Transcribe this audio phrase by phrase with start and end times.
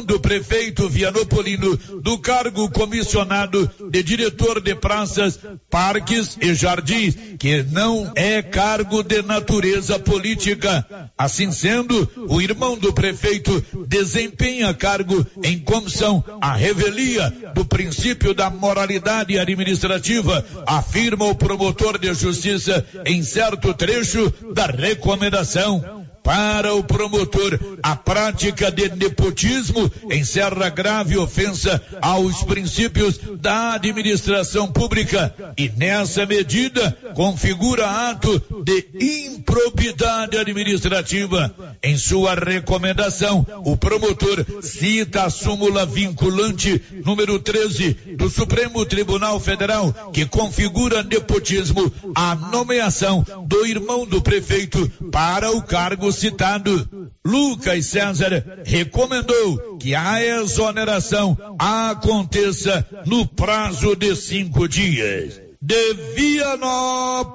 [0.00, 8.12] do prefeito Vianopolino do cargo comissionado de diretor de praças, parques e jardins, que não
[8.14, 11.10] é cargo de natureza política.
[11.18, 18.48] Assim sendo, o irmão do prefeito desempenha cargo em comissão à revelia do princípio da
[18.48, 27.58] moralidade administrativa, afirma o promotor de justiça em certo trecho da recomendação para o promotor,
[27.82, 36.96] a prática de nepotismo encerra grave ofensa aos princípios da administração pública e, nessa medida,
[37.14, 41.52] configura ato de improbidade administrativa.
[41.82, 49.92] Em sua recomendação, o promotor cita a súmula vinculante número 13 do Supremo Tribunal Federal,
[50.12, 57.10] que configura nepotismo a nomeação do irmão do prefeito para o cargo citado.
[57.24, 65.40] Lucas César recomendou que a exoneração aconteça no prazo de cinco dias.
[65.60, 67.32] De Vianópolis,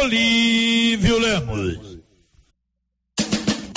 [0.00, 1.93] Olívio Lemos.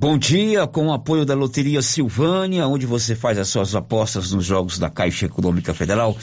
[0.00, 4.44] Bom dia, com o apoio da Loteria Silvânia, onde você faz as suas apostas nos
[4.44, 6.16] jogos da Caixa Econômica Federal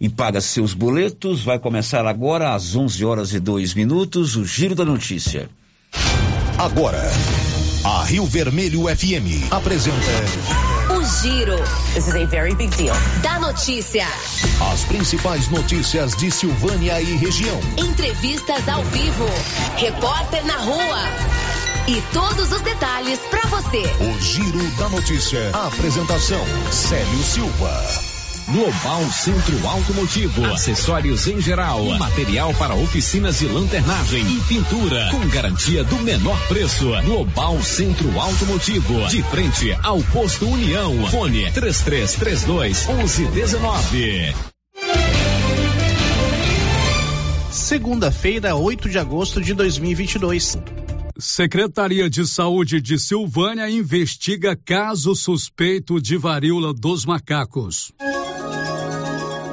[0.00, 1.40] e paga seus boletos.
[1.40, 5.48] Vai começar agora às 11 horas e 2 minutos o Giro da Notícia.
[6.58, 7.00] Agora,
[7.84, 9.96] a Rio Vermelho FM apresenta
[10.90, 11.56] o Giro.
[11.94, 12.96] This is a very big deal.
[13.22, 14.08] Da notícia.
[14.72, 17.60] As principais notícias de Silvânia e região.
[17.78, 19.26] Entrevistas ao vivo.
[19.76, 21.43] Repórter na rua.
[21.86, 23.82] E todos os detalhes para você.
[24.00, 25.50] O Giro da Notícia.
[25.52, 28.14] A apresentação: Célio Silva.
[28.48, 35.84] Global Centro Automotivo, acessórios em geral, material para oficinas de lanternagem e pintura, com garantia
[35.84, 36.90] do menor preço.
[37.04, 41.06] Global Centro Automotivo, de frente ao posto União.
[41.08, 44.34] Fone 3332 1119.
[47.50, 50.58] Segunda-feira, 8 de agosto de 2022.
[51.18, 57.92] Secretaria de Saúde de Silvânia investiga caso suspeito de varíola dos macacos.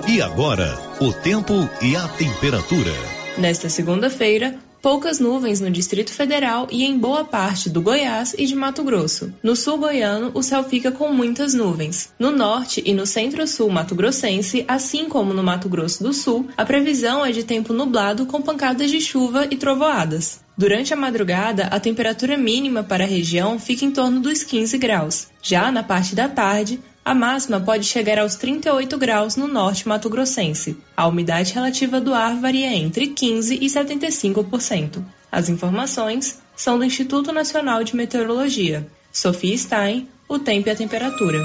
[0.08, 2.92] E agora, o tempo e a temperatura.
[3.38, 8.56] Nesta segunda-feira, poucas nuvens no Distrito Federal e em boa parte do Goiás e de
[8.56, 9.34] Mato Grosso.
[9.44, 12.12] No sul goiano, o céu fica com muitas nuvens.
[12.18, 17.26] No norte e no centro-sul mato-grossense, assim como no Mato Grosso do Sul, a previsão
[17.26, 20.42] é de tempo nublado com pancadas de chuva e trovoadas.
[20.58, 25.28] Durante a madrugada, a temperatura mínima para a região fica em torno dos 15 graus.
[25.42, 30.78] Já na parte da tarde, a máxima pode chegar aos 38 graus no norte mato-grossense.
[30.96, 35.04] A umidade relativa do ar varia entre 15% e 75%.
[35.32, 38.88] As informações são do Instituto Nacional de Meteorologia.
[39.12, 41.44] Sofia Stein, o tempo e a temperatura.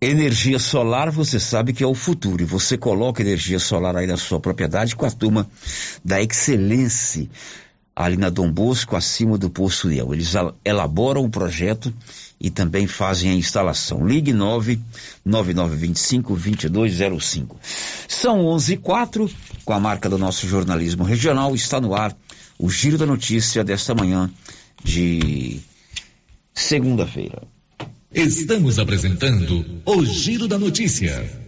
[0.00, 2.42] Energia solar, você sabe que é o futuro.
[2.42, 5.50] E você coloca energia solar aí na sua propriedade com a turma
[6.04, 7.28] da Excelência,
[7.96, 10.12] ali na Dom Bosco, acima do Poço União.
[10.14, 11.92] Eles elaboram o projeto
[12.40, 14.06] e também fazem a instalação.
[14.06, 17.56] Ligue 99925 2205.
[18.06, 19.28] São 11 e 4,
[19.64, 22.16] com a marca do nosso jornalismo regional, está no ar
[22.58, 24.30] o Giro da Notícia desta manhã
[24.82, 25.60] de
[26.54, 27.42] segunda-feira.
[28.12, 31.47] Estamos apresentando o Giro da Notícia.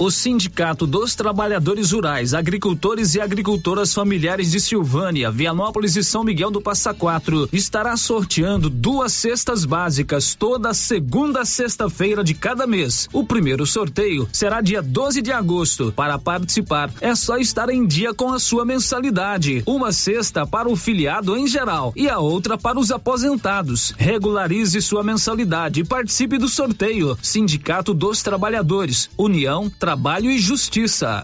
[0.00, 6.52] O Sindicato dos Trabalhadores Rurais, Agricultores e Agricultoras Familiares de Silvânia, Vianópolis e São Miguel
[6.52, 13.08] do Passa Quatro estará sorteando duas cestas básicas toda segunda sexta-feira de cada mês.
[13.12, 15.92] O primeiro sorteio será dia 12 de agosto.
[15.96, 19.64] Para participar, é só estar em dia com a sua mensalidade.
[19.66, 23.92] Uma cesta para o filiado em geral e a outra para os aposentados.
[23.98, 27.18] Regularize sua mensalidade e participe do sorteio.
[27.20, 31.22] Sindicato dos Trabalhadores, União Trabalhadores Trabalho e Justiça.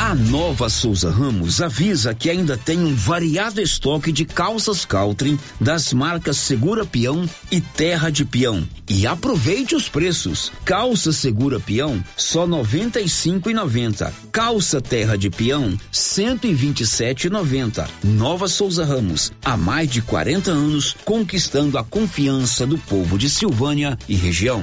[0.00, 5.92] A Nova Souza Ramos avisa que ainda tem um variado estoque de calças Caltrim das
[5.92, 8.62] marcas Segura Peão e Terra de Peão.
[8.88, 10.52] E aproveite os preços.
[10.64, 14.14] Calça Segura Peão só noventa e cinco e noventa.
[14.30, 17.90] Calça Terra de Peão cento e vinte e sete e noventa.
[18.04, 23.98] Nova Souza Ramos há mais de 40 anos conquistando a confiança do povo de Silvânia
[24.08, 24.62] e região.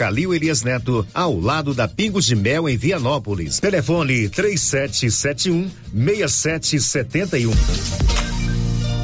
[0.00, 3.60] Calil Elias Neto, ao lado da Pingo de Mel em Vianópolis.
[3.60, 8.29] Telefone 3771 6771.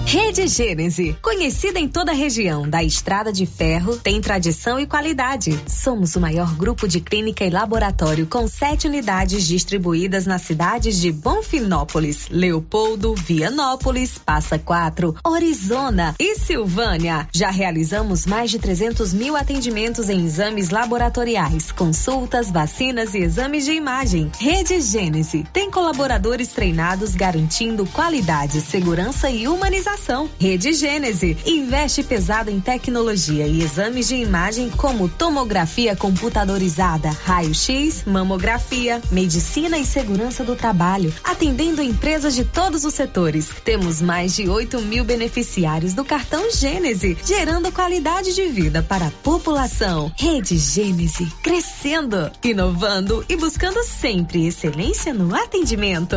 [0.08, 5.60] Rede Gênese, conhecida em toda a região da Estrada de Ferro, tem tradição e qualidade.
[5.66, 11.10] Somos o maior grupo de clínica e laboratório com sete unidades distribuídas nas cidades de
[11.10, 17.28] Bonfinópolis, Leopoldo, Vianópolis, Passa Quatro, Orizona e Silvânia.
[17.34, 23.72] Já realizamos mais de 300 mil atendimentos em exames laboratoriais, consultas, vacinas e exames de
[23.72, 24.30] imagem.
[24.38, 29.95] Rede Gênese tem colaboradores treinados garantindo qualidade, segurança e humanização
[30.38, 39.02] Rede Gênese investe pesado em tecnologia e exames de imagem como tomografia computadorizada, raio-x, mamografia,
[39.10, 43.48] medicina e segurança do trabalho, atendendo empresas de todos os setores.
[43.64, 49.10] Temos mais de 8 mil beneficiários do cartão Gênese, gerando qualidade de vida para a
[49.10, 50.12] população.
[50.16, 56.16] Rede Gênese, crescendo, inovando e buscando sempre excelência no atendimento.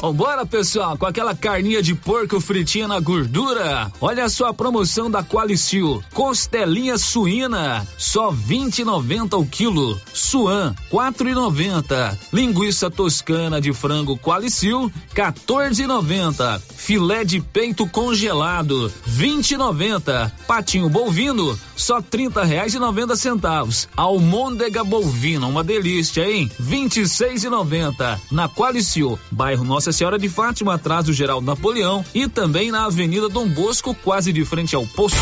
[0.00, 3.92] Vambora, pessoal, com aquela carninha de porco fritinha na gordura.
[4.00, 6.02] Olha só a promoção da Qualicil.
[6.14, 10.00] Costelinha suína, só 20,90 o quilo.
[10.14, 12.16] Suan, 4,90.
[12.32, 16.58] Linguiça toscana de frango Qualicil, 14,90.
[16.74, 20.32] Filé de peito congelado, 20,90.
[20.46, 23.86] Patinho bovino, só 30 reais e 90 centavos.
[23.94, 26.50] Almôndega bovina, uma delícia, hein?
[26.58, 28.18] 26,90.
[28.32, 33.28] Na Qualicil, bairro Nossa Senhora de Fátima, atrás do Geraldo Napoleão e também na Avenida
[33.28, 35.18] Dom Bosco, quase de frente ao posto.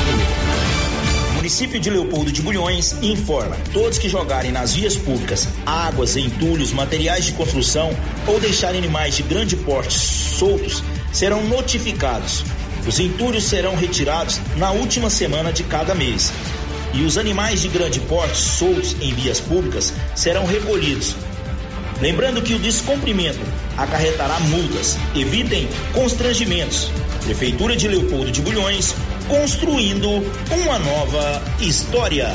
[1.37, 7.25] Município de Leopoldo de Bulhões informa: todos que jogarem nas vias públicas águas, entulhos, materiais
[7.25, 7.91] de construção
[8.27, 10.83] ou deixarem animais de grande porte soltos
[11.13, 12.45] serão notificados.
[12.87, 16.33] Os entulhos serão retirados na última semana de cada mês.
[16.95, 21.15] e os animais de grande porte soltos em vias públicas serão recolhidos.
[22.01, 23.41] Lembrando que o descumprimento
[23.77, 24.97] acarretará multas.
[25.17, 26.91] Evitem constrangimentos.
[27.25, 28.95] Prefeitura de Leopoldo de Bulhões,
[29.27, 32.29] construindo uma nova história.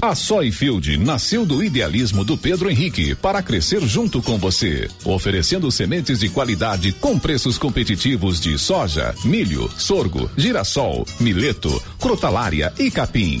[0.00, 6.20] A Soyfield nasceu do idealismo do Pedro Henrique para crescer junto com você, oferecendo sementes
[6.20, 13.40] de qualidade com preços competitivos de soja, milho, sorgo, girassol, mileto, crotalária e capim.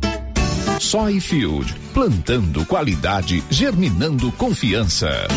[0.81, 5.27] Soyfield, plantando qualidade, germinando confiança.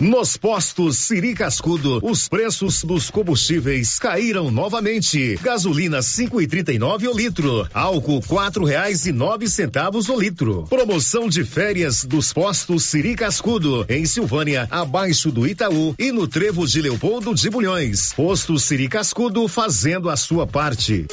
[0.00, 5.38] Nos postos Siri Cascudo, os preços dos combustíveis caíram novamente.
[5.42, 10.18] Gasolina cinco e trinta e nove o litro, álcool quatro reais e nove centavos o
[10.18, 10.64] litro.
[10.68, 16.66] Promoção de férias dos postos Siri Cascudo, em Silvânia, abaixo do Itaú e no Trevo
[16.66, 18.14] de Leopoldo de Bulhões.
[18.14, 21.06] Posto Siri Cascudo fazendo a sua parte.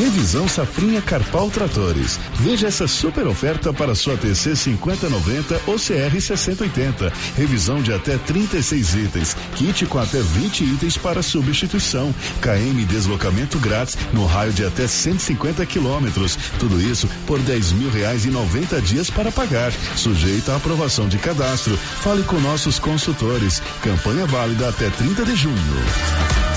[0.00, 2.18] Revisão Safrinha Carpal Tratores.
[2.36, 7.12] Veja essa super oferta para sua TC 5090 ou CR 6080.
[7.36, 9.36] Revisão de até 36 itens.
[9.56, 12.14] Kit com até 20 itens para substituição.
[12.40, 16.34] KM deslocamento grátis no raio de até 150 quilômetros.
[16.58, 19.70] Tudo isso por 10 mil reais e 90 dias para pagar.
[19.96, 21.76] Sujeito à aprovação de cadastro.
[21.76, 23.62] Fale com nossos consultores.
[23.82, 26.49] Campanha válida até 30 de junho.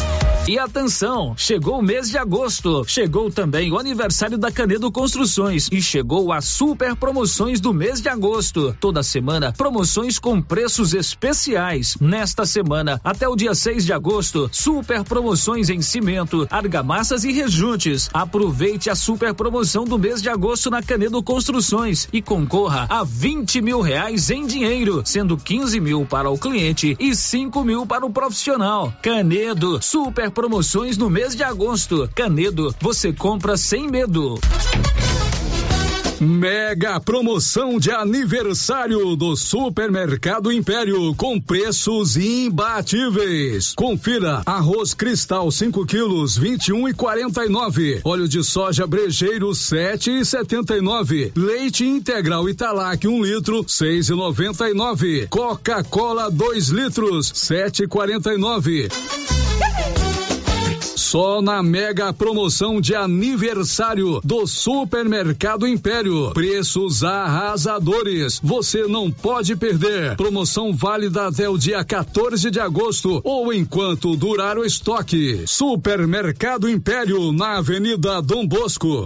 [0.46, 5.82] E atenção, chegou o mês de agosto, chegou também o aniversário da Canedo Construções e
[5.82, 8.76] chegou as super promoções do mês de agosto.
[8.78, 11.96] Toda semana, promoções com preços especiais.
[12.02, 18.10] Nesta semana, até o dia 6 de agosto, super promoções em cimento, argamassas e rejuntes.
[18.14, 23.62] Aproveite a super promoção do mês de agosto na Canedo Construções e concorra a 20
[23.62, 28.12] mil reais em dinheiro, sendo 15 mil para o cliente e 5 mil para o
[28.12, 28.94] profissional.
[29.02, 32.10] Canedo, super promoções no mês de agosto.
[32.14, 34.40] Canedo, você compra sem medo.
[36.24, 43.74] Mega promoção de aniversário do Supermercado Império com preços imbatíveis.
[43.76, 51.34] Confira: arroz cristal 5 quilos 21 e 49, óleo de soja brejeiro 7 e 79,
[51.36, 58.88] leite integral Italac 1 um litro 6 e 99, Coca-Cola 2 litros 7 e 49.
[61.14, 66.32] Só na mega promoção de aniversário do Supermercado Império.
[66.32, 68.40] Preços arrasadores.
[68.44, 70.16] Você não pode perder.
[70.18, 75.44] Promoção válida até o dia 14 de agosto ou enquanto durar o estoque.
[75.46, 79.06] Supermercado Império na Avenida Dom Bosco.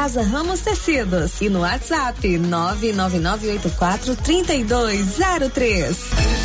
[0.01, 5.97] Ramos Tecidos e no WhatsApp 99984 3203.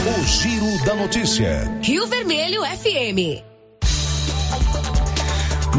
[0.06, 1.78] O Giro da Notícia.
[1.82, 3.40] Rio Vermelho FM.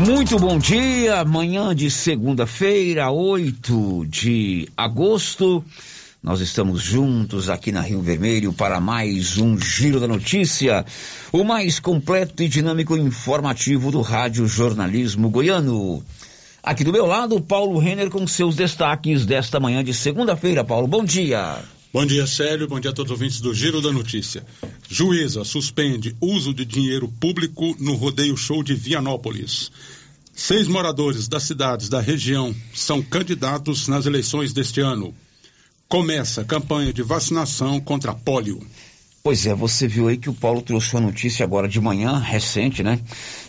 [0.08, 5.64] Muito bom dia, manhã de segunda-feira, 8 de agosto.
[6.24, 10.84] Nós estamos juntos aqui na Rio Vermelho para mais um Giro da Notícia,
[11.32, 16.04] o mais completo e dinâmico informativo do Rádio Jornalismo Goiano.
[16.68, 20.66] Aqui do meu lado, Paulo Renner com seus destaques desta manhã de segunda-feira.
[20.66, 21.64] Paulo, bom dia.
[21.94, 22.68] Bom dia, Célio.
[22.68, 24.46] Bom dia a todos os ouvintes do Giro da Notícia.
[24.90, 29.72] Juíza suspende uso de dinheiro público no rodeio show de Vianópolis.
[30.36, 35.16] Seis moradores das cidades da região são candidatos nas eleições deste ano.
[35.88, 38.62] Começa campanha de vacinação contra pólio.
[39.28, 42.82] Pois é, você viu aí que o Paulo trouxe uma notícia agora de manhã, recente,
[42.82, 42.98] né?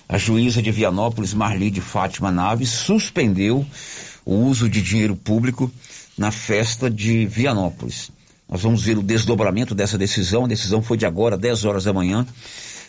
[0.09, 3.65] A juíza de Vianópolis, Marli de Fátima Naves, suspendeu
[4.25, 5.71] o uso de dinheiro público
[6.19, 8.11] na festa de Vianópolis.
[8.49, 10.47] Nós vamos ver o desdobramento dessa decisão.
[10.47, 12.27] A decisão foi de agora, 10 horas da manhã.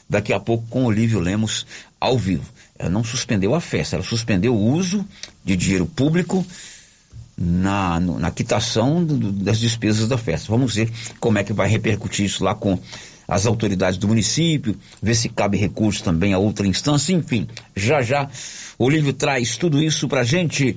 [0.09, 1.67] Daqui a pouco com Olívio Lemos
[2.01, 2.51] ao vivo.
[2.79, 5.05] Ela não suspendeu a festa, ela suspendeu o uso
[5.45, 6.43] de dinheiro público
[7.41, 10.47] na, na quitação do, das despesas da festa.
[10.49, 12.77] Vamos ver como é que vai repercutir isso lá com
[13.25, 18.27] as autoridades do município, ver se cabe recurso também a outra instância, enfim, já já
[18.77, 20.75] Olívio traz tudo isso pra gente.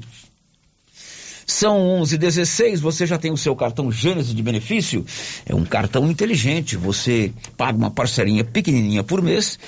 [1.47, 2.81] São 11:16.
[2.81, 5.05] Você já tem o seu cartão Gênesis de benefício?
[5.45, 6.77] É um cartão inteligente.
[6.77, 9.59] Você paga uma parcelinha pequenininha por mês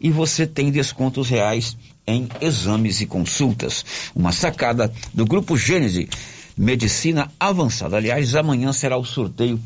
[0.00, 3.84] e você tem descontos reais em exames e consultas.
[4.14, 6.08] Uma sacada do grupo Gênesis
[6.56, 7.96] Medicina Avançada.
[7.96, 9.60] Aliás, amanhã será o sorteio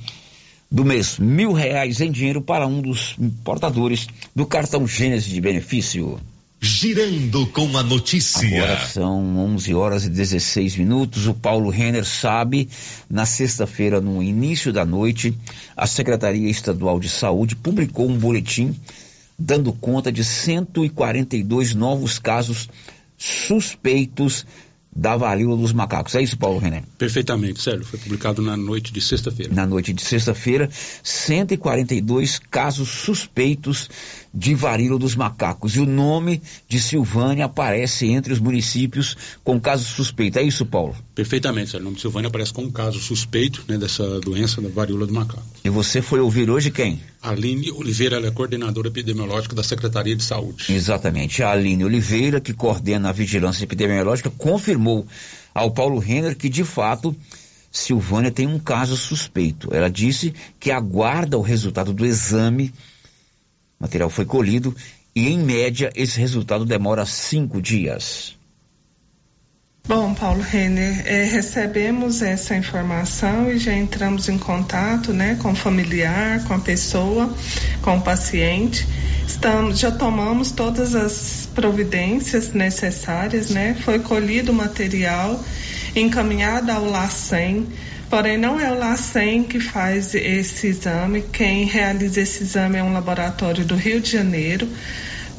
[0.70, 1.18] do mês.
[1.18, 6.20] Mil reais em dinheiro para um dos portadores do cartão Gênesis de benefício.
[6.60, 8.64] Girando com a notícia.
[8.64, 11.26] Agora são 11 horas e 16 minutos.
[11.28, 12.68] O Paulo Renner sabe,
[13.08, 15.32] na sexta-feira, no início da noite,
[15.76, 18.74] a Secretaria Estadual de Saúde publicou um boletim
[19.38, 22.68] dando conta de 142 novos casos
[23.16, 24.44] suspeitos
[24.94, 26.14] da varíola dos macacos.
[26.14, 26.82] É isso, Paulo René?
[26.96, 27.84] Perfeitamente, Sérgio.
[27.84, 29.54] Foi publicado na noite de sexta-feira.
[29.54, 30.68] Na noite de sexta-feira,
[31.02, 33.88] 142 casos suspeitos
[34.34, 35.76] de varíola dos macacos.
[35.76, 40.40] E o nome de Silvânia aparece entre os municípios com casos suspeitos.
[40.40, 40.96] É isso, Paulo?
[41.14, 41.82] Perfeitamente, Sérgio.
[41.82, 45.12] O nome de Silvânia aparece com um caso suspeito né, dessa doença da varíola do
[45.12, 45.42] macaco.
[45.64, 47.00] E você foi ouvir hoje quem?
[47.22, 50.72] Aline Oliveira, ela é coordenadora epidemiológica da Secretaria de Saúde.
[50.72, 51.42] Exatamente.
[51.42, 54.87] A Aline Oliveira, que coordena a vigilância epidemiológica, confirmou
[55.54, 57.14] ao Paulo Renner que, de fato,
[57.70, 59.74] Silvânia tem um caso suspeito.
[59.74, 62.72] Ela disse que aguarda o resultado do exame,
[63.78, 64.74] o material foi colhido,
[65.14, 68.38] e, em média, esse resultado demora cinco dias.
[69.88, 75.56] Bom, Paulo Renner, é, recebemos essa informação e já entramos em contato né, com o
[75.56, 77.34] familiar, com a pessoa,
[77.80, 78.86] com o paciente.
[79.26, 83.76] Estamos, já tomamos todas as providências necessárias, né?
[83.84, 85.44] Foi colhido o material,
[85.96, 87.66] encaminhado ao LACEN,
[88.08, 92.92] porém não é o LACEN que faz esse exame, quem realiza esse exame é um
[92.92, 94.68] laboratório do Rio de Janeiro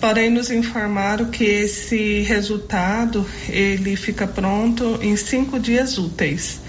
[0.02, 6.62] porém nos informaram que esse resultado ele fica pronto em cinco dias úteis.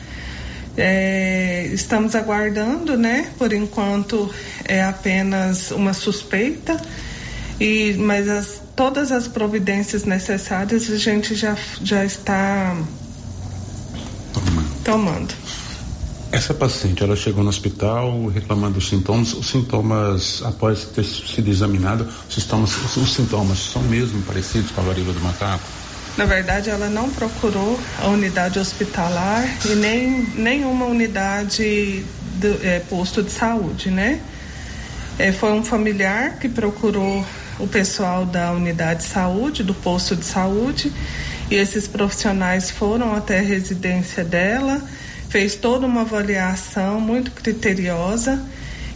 [0.76, 3.28] É, estamos aguardando, né?
[3.38, 4.32] Por enquanto
[4.64, 6.80] é apenas uma suspeita,
[7.60, 12.74] e, mas as, todas as providências necessárias a gente já, já está
[14.82, 15.34] tomando.
[16.32, 19.34] Essa paciente, ela chegou no hospital reclamando dos sintomas.
[19.34, 24.84] Os sintomas, após ter sido examinado, os sintomas, os sintomas são mesmo parecidos com a
[24.84, 25.62] varíola do macaco?
[26.16, 32.02] Na verdade, ela não procurou a unidade hospitalar e nem nenhuma unidade
[32.36, 34.22] do é, posto de saúde, né?
[35.18, 37.26] É, foi um familiar que procurou
[37.60, 40.92] o pessoal da unidade de saúde, do posto de saúde,
[41.50, 44.82] e esses profissionais foram até a residência dela
[45.30, 48.44] fez toda uma avaliação muito criteriosa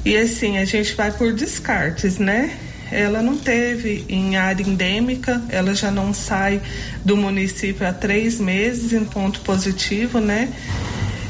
[0.04, 2.58] e assim a gente vai por descartes, né?
[2.90, 6.60] Ela não teve em área endêmica, ela já não sai
[7.04, 10.52] do município há três meses em ponto positivo, né?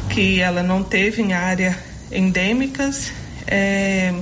[0.08, 1.78] Que ela não teve em área
[2.10, 3.12] endêmicas.
[3.46, 4.12] É,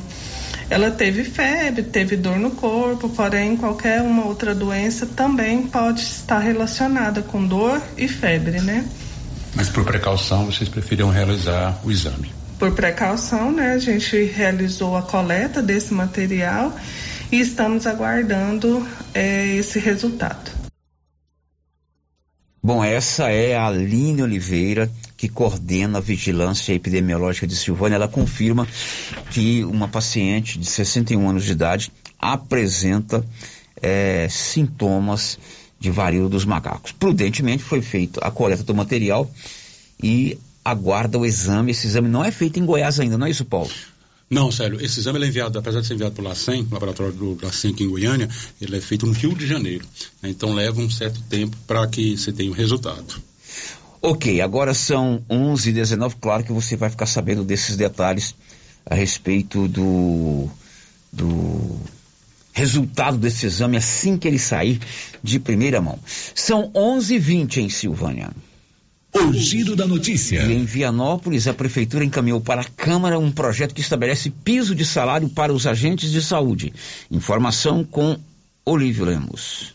[0.72, 6.38] ela teve febre, teve dor no corpo, porém qualquer uma outra doença também pode estar
[6.38, 8.88] relacionada com dor e febre, né?
[9.54, 12.32] Mas por precaução, vocês preferiram realizar o exame?
[12.58, 13.74] Por precaução, né?
[13.74, 16.74] A gente realizou a coleta desse material
[17.30, 20.50] e estamos aguardando é, esse resultado.
[22.62, 24.90] Bom, essa é a Aline Oliveira,
[25.22, 27.94] que coordena a vigilância epidemiológica de Silvânia.
[27.94, 28.66] Ela confirma
[29.30, 33.24] que uma paciente de 61 anos de idade apresenta
[33.80, 35.38] é, sintomas
[35.78, 36.90] de varíola dos macacos.
[36.90, 39.30] Prudentemente foi feita a coleta do material
[40.02, 41.70] e aguarda o exame.
[41.70, 43.70] Esse exame não é feito em Goiás ainda, não é isso, Paulo?
[44.28, 47.38] Não, Célio, esse exame é enviado, apesar de ser enviado para o LACEN, laboratório do
[47.40, 48.28] LACEN aqui em Goiânia,
[48.60, 49.86] ele é feito no Rio de Janeiro.
[50.20, 53.22] Então leva um certo tempo para que você tenha o resultado.
[54.02, 58.34] Ok, agora são 11 e 19 claro que você vai ficar sabendo desses detalhes
[58.84, 60.50] a respeito do,
[61.12, 61.80] do
[62.52, 64.80] resultado desse exame assim que ele sair
[65.22, 66.00] de primeira mão.
[66.34, 68.30] São 11 e 20 em Silvânia.
[69.14, 70.42] O giro da notícia.
[70.42, 74.84] E em Vianópolis, a prefeitura encaminhou para a Câmara um projeto que estabelece piso de
[74.84, 76.72] salário para os agentes de saúde.
[77.10, 78.18] Informação com
[78.64, 79.74] Olívio Lemos.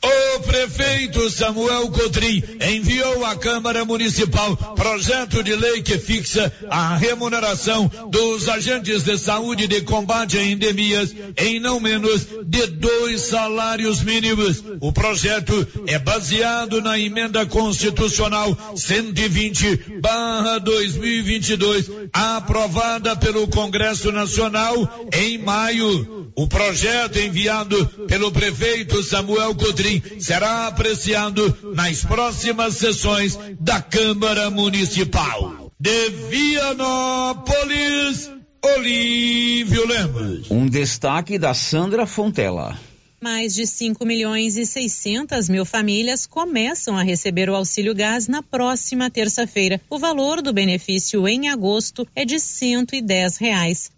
[0.00, 7.90] O prefeito Samuel Cotrim enviou à Câmara Municipal projeto de lei que fixa a remuneração
[8.08, 14.62] dos agentes de saúde de combate a endemias em não menos de dois salários mínimos.
[14.80, 25.38] O projeto é baseado na emenda constitucional 120 barra 2022, aprovada pelo Congresso Nacional em
[25.38, 26.28] maio.
[26.36, 29.87] O projeto enviado pelo prefeito Samuel Cotrim
[30.18, 35.72] será apreciado nas próximas sessões da Câmara Municipal.
[35.80, 37.48] De Vianópolis,
[38.62, 40.50] Olívio Lemos.
[40.50, 42.76] Um destaque da Sandra Fontela.
[43.20, 48.42] Mais de 5 milhões e 600 mil famílias começam a receber o auxílio gás na
[48.42, 49.80] próxima terça-feira.
[49.90, 53.90] O valor do benefício em agosto é de 110 reais.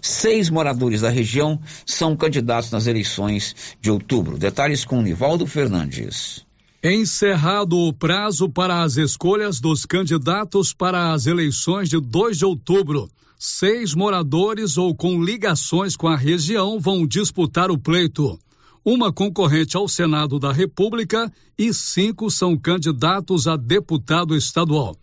[0.01, 4.39] seis moradores da região são candidatos nas eleições de outubro.
[4.39, 6.43] Detalhes com Nivaldo Fernandes.
[6.83, 13.07] Encerrado o prazo para as escolhas dos candidatos para as eleições de 2 de outubro
[13.43, 18.37] seis moradores ou com ligações com a região vão disputar o pleito.
[18.85, 24.95] Uma concorrente ao Senado da República e cinco são candidatos a deputado estadual.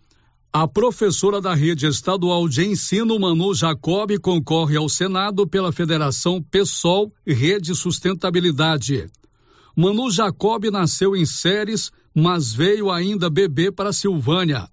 [0.53, 7.11] A professora da rede estadual de ensino, Manu Jacob, concorre ao Senado pela Federação PSOL
[7.27, 9.07] Rede Sustentabilidade.
[9.75, 14.69] Manu Jacob nasceu em Séries, mas veio ainda bebê para Silvânia.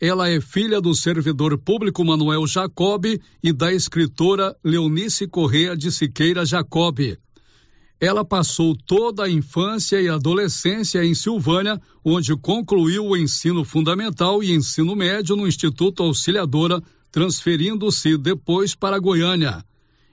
[0.00, 3.04] Ela é filha do servidor público Manuel Jacob
[3.42, 7.00] e da escritora Leonice Correa de Siqueira Jacob.
[8.00, 14.52] Ela passou toda a infância e adolescência em Silvânia, onde concluiu o ensino fundamental e
[14.52, 16.80] ensino médio no Instituto Auxiliadora,
[17.10, 19.64] transferindo-se depois para Goiânia.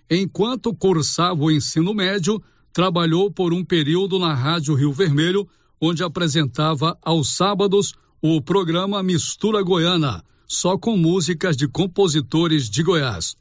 [0.10, 2.42] Enquanto cursava o ensino médio,
[2.74, 5.48] trabalhou por um período na Rádio Rio Vermelho,
[5.80, 7.94] onde apresentava aos sábados
[8.28, 13.36] o programa Mistura Goiana, só com músicas de compositores de Goiás.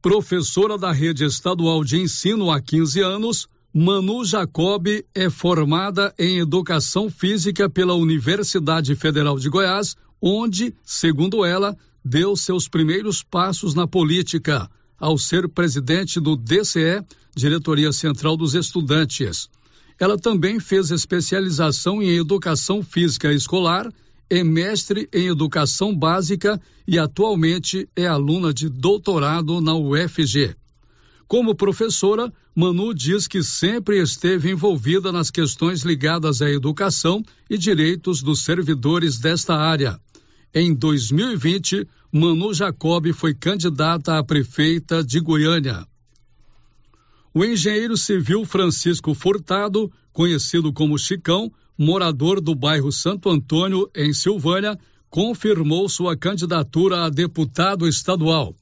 [0.00, 7.10] Professora da rede estadual de ensino há 15 anos, Manu Jacob é formada em educação
[7.10, 14.66] física pela Universidade Federal de Goiás, onde, segundo ela, deu seus primeiros passos na política,
[14.98, 17.04] ao ser presidente do DCE,
[17.36, 19.50] Diretoria Central dos Estudantes.
[19.98, 23.92] Ela também fez especialização em educação física escolar,
[24.28, 30.56] é mestre em educação básica e atualmente é aluna de doutorado na UFG.
[31.26, 38.22] Como professora, Manu diz que sempre esteve envolvida nas questões ligadas à educação e direitos
[38.22, 39.98] dos servidores desta área.
[40.54, 45.84] Em 2020, Manu Jacob foi candidata a prefeita de Goiânia.
[47.36, 54.78] O engenheiro civil Francisco Furtado, conhecido como Chicão, morador do bairro Santo Antônio, em Silvânia,
[55.10, 58.54] confirmou sua candidatura a deputado estadual.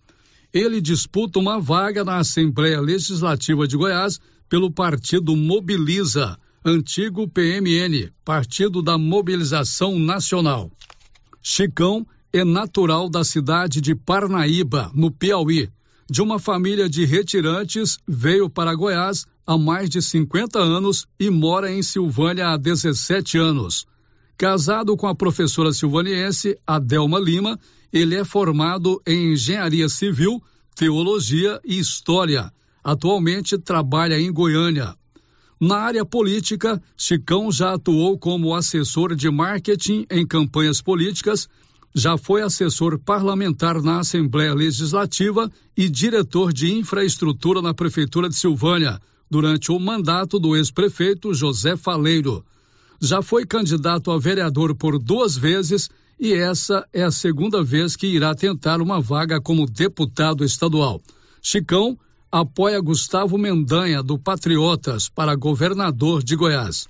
[0.50, 8.80] Ele disputa uma vaga na Assembleia Legislativa de Goiás pelo partido Mobiliza, antigo PMN, Partido
[8.80, 10.70] da Mobilização Nacional.
[11.42, 15.68] Chicão é natural da cidade de Parnaíba, no Piauí
[16.12, 21.72] de uma família de retirantes, veio para Goiás há mais de 50 anos e mora
[21.72, 23.86] em Silvânia há 17 anos.
[24.36, 27.58] Casado com a professora silvaniense Adelma Lima,
[27.90, 30.42] ele é formado em engenharia civil,
[30.76, 32.52] teologia e história.
[32.84, 34.94] Atualmente trabalha em Goiânia.
[35.58, 41.48] Na área política, Chicão já atuou como assessor de marketing em campanhas políticas,
[41.94, 49.00] já foi assessor parlamentar na Assembleia Legislativa e diretor de infraestrutura na Prefeitura de Silvânia,
[49.30, 52.44] durante o mandato do ex-prefeito José Faleiro.
[53.00, 55.88] Já foi candidato a vereador por duas vezes
[56.20, 61.02] e essa é a segunda vez que irá tentar uma vaga como deputado estadual.
[61.42, 61.98] Chicão
[62.30, 66.86] apoia Gustavo Mendanha, do Patriotas, para governador de Goiás.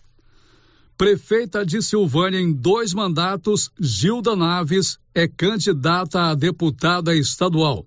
[0.97, 7.87] Prefeita de Silvânia em dois mandatos, Gilda Naves é candidata a deputada estadual.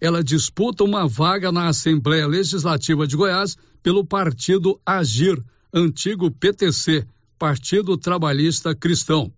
[0.00, 7.06] Ela disputa uma vaga na Assembleia Legislativa de Goiás pelo partido Agir, antigo PTC,
[7.38, 9.32] Partido Trabalhista Cristão.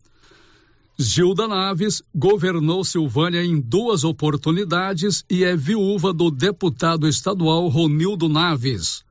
[0.99, 9.06] Gilda Naves governou Silvânia em duas oportunidades e é viúva do deputado estadual Ronildo Naves.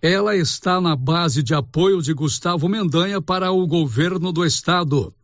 [0.00, 5.14] Ela está na base de apoio de Gustavo Mendanha para o governo do estado.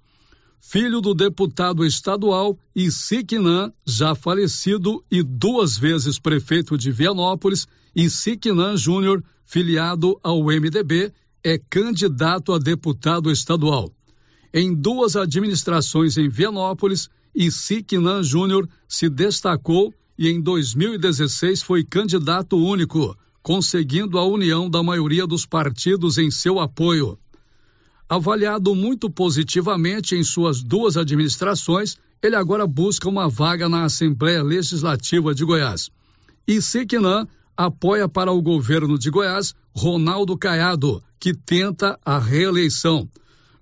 [0.61, 9.23] Filho do deputado estadual Isiquinã, já falecido e duas vezes prefeito de Vianópolis, Isiquinã Júnior,
[9.45, 13.93] filiado ao MDB, é candidato a deputado estadual
[14.53, 17.09] em duas administrações em Vianópolis
[17.51, 25.27] Siquinan Júnior se destacou e em 2016 foi candidato único, conseguindo a união da maioria
[25.27, 27.19] dos partidos em seu apoio.
[28.09, 35.35] Avaliado muito positivamente em suas duas administrações, ele agora busca uma vaga na Assembleia Legislativa
[35.35, 35.91] de Goiás.
[36.47, 37.27] E Siquinan
[37.57, 43.09] apoia para o governo de Goiás Ronaldo Caiado, que tenta a reeleição.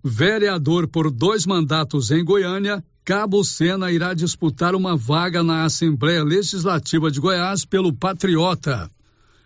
[0.03, 7.11] Vereador por dois mandatos em Goiânia, Cabo Sena irá disputar uma vaga na Assembleia Legislativa
[7.11, 8.91] de Goiás pelo Patriota.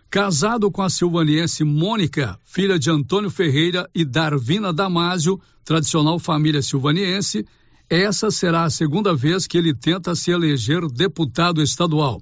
[0.09, 7.45] Casado com a silvaniense Mônica, filha de Antônio Ferreira e Darvina Damásio, tradicional família silvaniense,
[7.89, 12.21] essa será a segunda vez que ele tenta se eleger deputado estadual.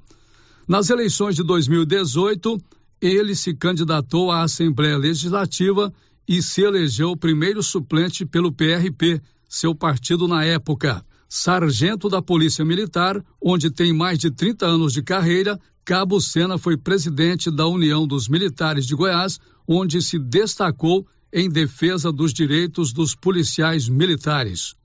[0.67, 2.57] Nas eleições de 2018,
[3.01, 5.93] ele se candidatou à Assembleia Legislativa
[6.27, 11.05] e se elegeu o primeiro suplente pelo PRP, seu partido na época.
[11.35, 16.77] Sargento da Polícia Militar, onde tem mais de 30 anos de carreira, Cabo Sena foi
[16.77, 23.15] presidente da União dos Militares de Goiás, onde se destacou em defesa dos direitos dos
[23.15, 24.75] policiais militares.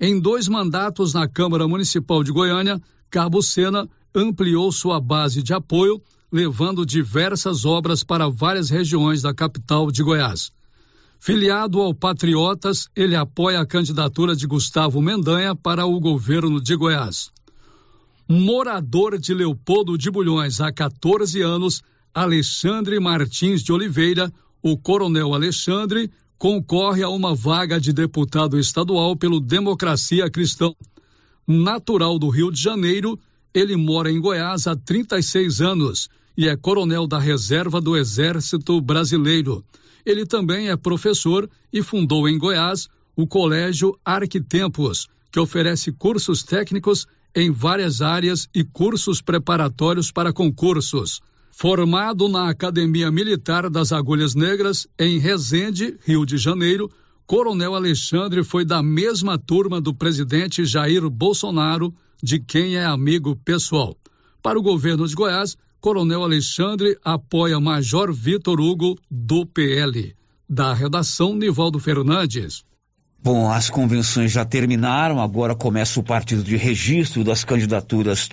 [0.00, 6.00] Em dois mandatos na Câmara Municipal de Goiânia, Cabo Sena ampliou sua base de apoio,
[6.30, 10.52] levando diversas obras para várias regiões da capital de Goiás.
[11.22, 17.30] Filiado ao Patriotas, ele apoia a candidatura de Gustavo Mendanha para o governo de Goiás.
[18.26, 21.82] Morador de Leopoldo de Bulhões há 14 anos,
[22.14, 29.40] Alexandre Martins de Oliveira, o Coronel Alexandre, concorre a uma vaga de deputado estadual pelo
[29.40, 30.72] Democracia Cristã.
[31.46, 33.20] Natural do Rio de Janeiro,
[33.52, 39.62] ele mora em Goiás há 36 anos e é coronel da reserva do Exército Brasileiro.
[40.04, 47.06] Ele também é professor e fundou em Goiás o Colégio Arquitempos, que oferece cursos técnicos
[47.34, 51.20] em várias áreas e cursos preparatórios para concursos.
[51.52, 56.90] Formado na Academia Militar das Agulhas Negras, em Resende, Rio de Janeiro,
[57.26, 63.96] Coronel Alexandre foi da mesma turma do presidente Jair Bolsonaro, de quem é amigo pessoal.
[64.42, 70.14] Para o governo de Goiás, Coronel Alexandre apoia Major Vitor Hugo, do PL.
[70.46, 72.62] Da redação, Nivaldo Fernandes.
[73.22, 78.28] Bom, as convenções já terminaram, agora começa o partido de registro das candidaturas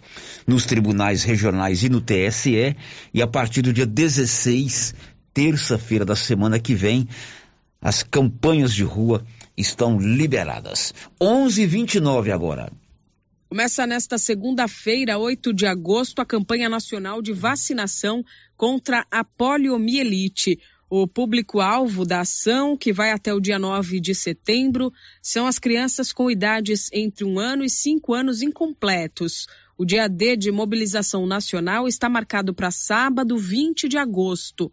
[0.46, 2.76] nos tribunais regionais e no TSE,
[3.14, 4.94] e a partir do dia 16,
[5.34, 7.08] terça-feira da semana que vem,
[7.82, 9.24] as campanhas de rua
[9.56, 10.94] estão liberadas.
[11.22, 12.72] 11:29 agora.
[13.50, 18.22] Começa nesta segunda-feira, 8 de agosto, a campanha nacional de vacinação
[18.58, 20.60] contra a poliomielite.
[20.90, 26.12] O público-alvo da ação, que vai até o dia 9 de setembro, são as crianças
[26.12, 29.48] com idades entre um ano e cinco anos incompletos.
[29.78, 34.70] O dia D de mobilização nacional está marcado para sábado, 20 de agosto.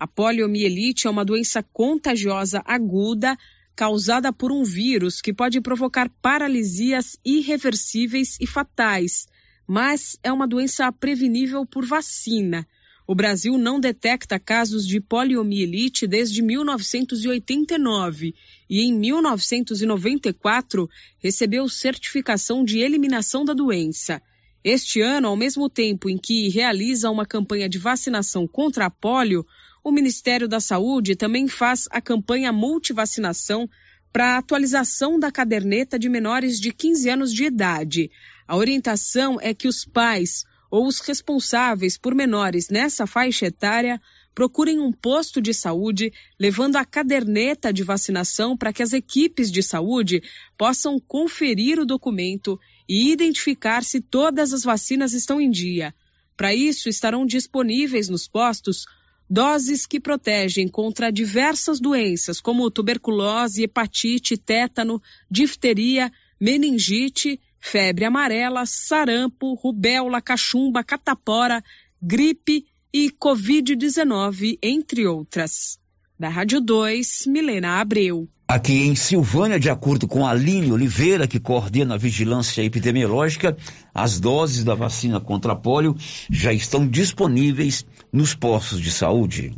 [0.00, 3.38] A poliomielite é uma doença contagiosa aguda
[3.76, 9.28] causada por um vírus que pode provocar paralisias irreversíveis e fatais,
[9.68, 12.66] mas é uma doença prevenível por vacina.
[13.06, 18.34] O Brasil não detecta casos de poliomielite desde 1989
[18.68, 24.20] e em 1994 recebeu certificação de eliminação da doença.
[24.64, 29.46] Este ano, ao mesmo tempo em que realiza uma campanha de vacinação contra a polio,
[29.86, 33.70] o Ministério da Saúde também faz a campanha multivacinação
[34.12, 38.10] para atualização da caderneta de menores de 15 anos de idade.
[38.48, 44.02] A orientação é que os pais ou os responsáveis por menores nessa faixa etária
[44.34, 49.62] procurem um posto de saúde levando a caderneta de vacinação para que as equipes de
[49.62, 50.20] saúde
[50.58, 55.94] possam conferir o documento e identificar se todas as vacinas estão em dia.
[56.36, 58.84] Para isso, estarão disponíveis nos postos
[59.28, 69.54] doses que protegem contra diversas doenças, como tuberculose, hepatite, tétano, difteria, meningite, febre amarela, sarampo,
[69.54, 71.62] rubéola, cachumba, catapora,
[72.00, 75.78] gripe e Covid-19, entre outras.
[76.18, 78.26] Da Rádio 2, Milena Abreu.
[78.48, 83.54] Aqui em Silvânia, de acordo com a Aline Oliveira, que coordena a vigilância epidemiológica,
[83.94, 85.94] as doses da vacina contra a polio
[86.30, 89.54] já estão disponíveis nos postos de saúde.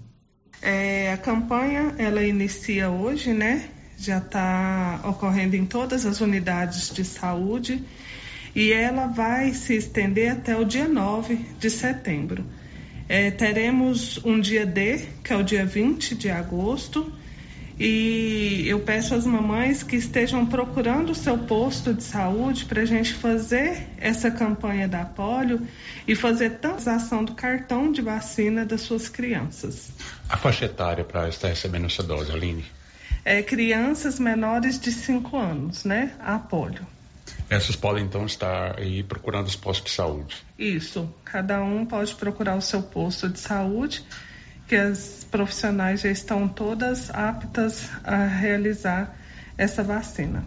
[0.61, 3.69] É, a campanha ela inicia hoje, né?
[3.97, 7.85] Já está ocorrendo em todas as unidades de saúde
[8.53, 12.45] e ela vai se estender até o dia 9 de setembro.
[13.09, 17.11] É, teremos um dia D, que é o dia 20 de agosto,
[17.81, 22.85] e eu peço às mamães que estejam procurando o seu posto de saúde para a
[22.85, 25.67] gente fazer essa campanha da polio
[26.07, 29.91] e fazer transação do cartão de vacina das suas crianças.
[30.29, 32.65] A faixa etária para estar recebendo essa dose, Aline?
[33.25, 36.13] É crianças menores de 5 anos, né?
[36.19, 36.85] A polio.
[37.51, 40.37] Essas podem então estar aí procurando os postos de saúde.
[40.59, 41.09] Isso.
[41.25, 44.05] Cada um pode procurar o seu posto de saúde
[44.67, 49.17] que as profissionais já estão todas aptas a realizar
[49.57, 50.47] essa vacina.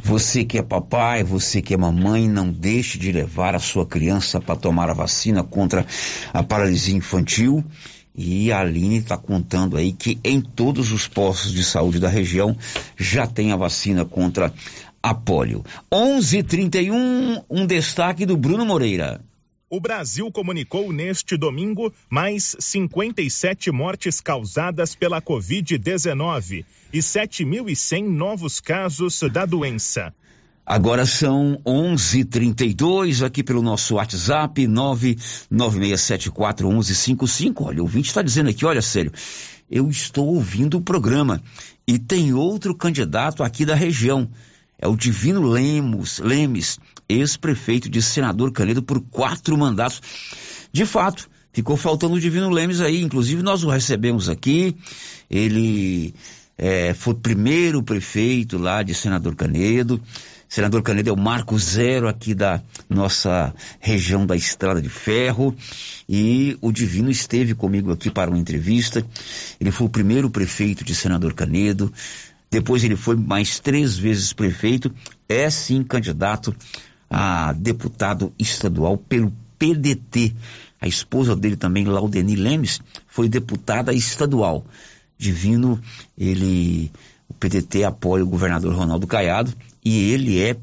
[0.00, 4.40] Você que é papai, você que é mamãe, não deixe de levar a sua criança
[4.40, 5.84] para tomar a vacina contra
[6.32, 7.64] a paralisia infantil.
[8.20, 12.58] E a Aline está contando aí que em todos os postos de saúde da região
[12.96, 14.52] já tem a vacina contra
[15.00, 15.64] a polio.
[15.88, 19.20] 11:31 um destaque do Bruno Moreira.
[19.70, 29.20] O Brasil comunicou neste domingo mais 57 mortes causadas pela Covid-19 e 7.100 novos casos
[29.32, 30.12] da doença.
[30.70, 37.62] Agora são 11:32 aqui pelo nosso WhatsApp 996741155.
[37.62, 39.10] Olha, o ouvinte está dizendo aqui, olha, sério,
[39.70, 41.42] eu estou ouvindo o programa
[41.86, 44.28] e tem outro candidato aqui da região.
[44.78, 46.78] É o Divino Lemos, Lemes,
[47.08, 50.02] ex-prefeito de Senador Canedo por quatro mandatos.
[50.70, 54.76] De fato, ficou faltando o Divino Lemes aí, inclusive nós o recebemos aqui,
[55.30, 56.12] ele
[56.58, 59.98] é, foi primeiro prefeito lá de Senador Canedo,
[60.48, 65.54] Senador Canedo é o marco zero aqui da nossa região da Estrada de Ferro
[66.08, 69.04] e o Divino esteve comigo aqui para uma entrevista.
[69.60, 71.92] Ele foi o primeiro prefeito de Senador Canedo,
[72.50, 74.90] depois ele foi mais três vezes prefeito,
[75.28, 76.56] é sim candidato
[77.10, 80.34] a deputado estadual pelo PDT.
[80.80, 84.64] A esposa dele também, Laudeni Lemes, foi deputada estadual.
[85.18, 85.78] Divino,
[86.16, 86.90] ele,
[87.28, 89.52] o PDT apoia o governador Ronaldo Caiado
[89.84, 90.56] e ele é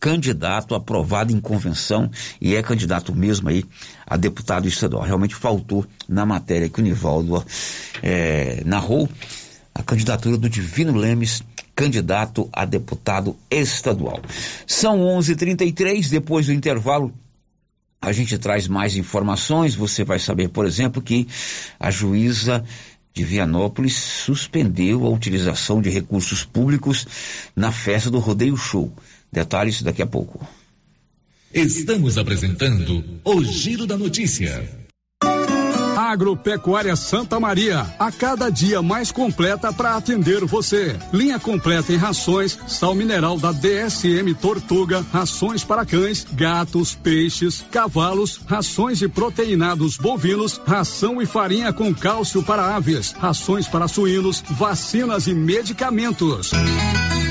[0.00, 3.64] candidato aprovado em convenção e é candidato mesmo aí
[4.06, 5.02] a deputado estadual.
[5.02, 7.42] Realmente faltou na matéria que o Nivaldo
[8.02, 9.08] é, narrou
[9.74, 11.42] a candidatura do Divino Lemes
[11.74, 14.20] candidato a deputado estadual.
[14.66, 17.12] São 11:33 depois do intervalo
[18.04, 19.74] a gente traz mais informações.
[19.74, 21.26] Você vai saber, por exemplo, que
[21.80, 22.62] a juíza
[23.14, 27.06] de Vianópolis suspendeu a utilização de recursos públicos
[27.54, 28.92] na festa do Rodeio Show.
[29.32, 30.44] Detalhes daqui a pouco.
[31.52, 34.83] Estamos apresentando o Giro da Notícia.
[36.14, 40.96] Agropecuária Santa Maria, a cada dia mais completa para atender você.
[41.12, 48.40] Linha completa em rações, sal mineral da DSM Tortuga, rações para cães, gatos, peixes, cavalos,
[48.46, 55.26] rações de proteinados bovinos, ração e farinha com cálcio para aves, rações para suínos, vacinas
[55.26, 56.52] e medicamentos.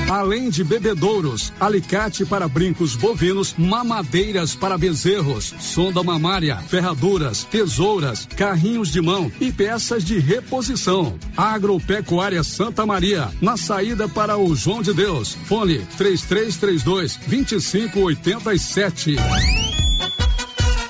[0.10, 8.92] Além de bebedouros, alicate para brincos bovinos, mamadeiras para bezerros, sonda mamária, ferraduras, tesouras, carrinhos
[8.92, 11.16] de mão e peças de reposição.
[11.36, 15.36] Agropecuária Santa Maria, na saída para o João de Deus.
[15.46, 19.16] Fone 3332 2587.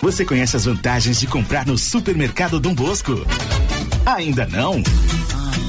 [0.01, 3.14] Você conhece as vantagens de comprar no supermercado Dom Bosco?
[4.05, 4.84] Ainda não?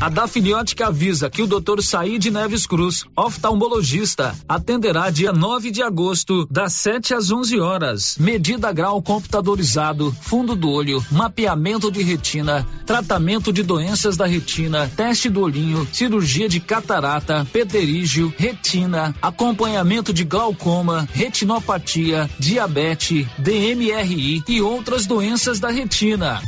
[0.00, 1.82] A Dafniótica avisa que o Dr.
[1.82, 8.16] Said Neves Cruz, oftalmologista, atenderá dia 9 de agosto, das 7 às 11 horas.
[8.16, 15.28] Medida grau computadorizado, fundo do olho, mapeamento de retina, tratamento de doenças da retina, teste
[15.28, 25.06] do olhinho, cirurgia de catarata, pterígio, retina, acompanhamento de glaucoma, retinopatia, diabetes, DMRI e outras
[25.06, 26.40] doenças da retina.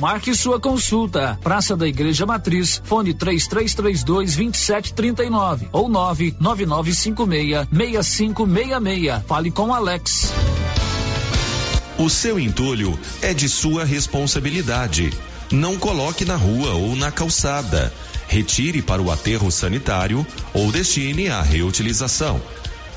[0.00, 1.38] Marque sua consulta.
[1.42, 9.22] Praça da Igreja Matriz, fone 3332 2739 ou 99956 6566.
[9.26, 10.32] Fale com Alex.
[11.96, 15.12] O seu entulho é de sua responsabilidade.
[15.50, 17.92] Não coloque na rua ou na calçada.
[18.26, 22.40] Retire para o aterro sanitário ou destine à reutilização.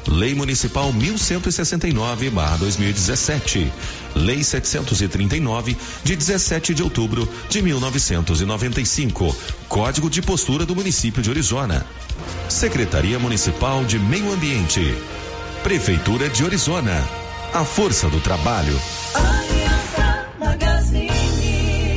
[0.07, 3.69] Lei Municipal 1169/2017.
[4.15, 9.35] Lei 739 de 17 de outubro de 1995.
[9.67, 11.85] Código de postura do município de Orizona.
[12.49, 14.95] Secretaria Municipal de Meio Ambiente.
[15.61, 17.03] Prefeitura de Orizona.
[17.53, 18.79] A força do trabalho.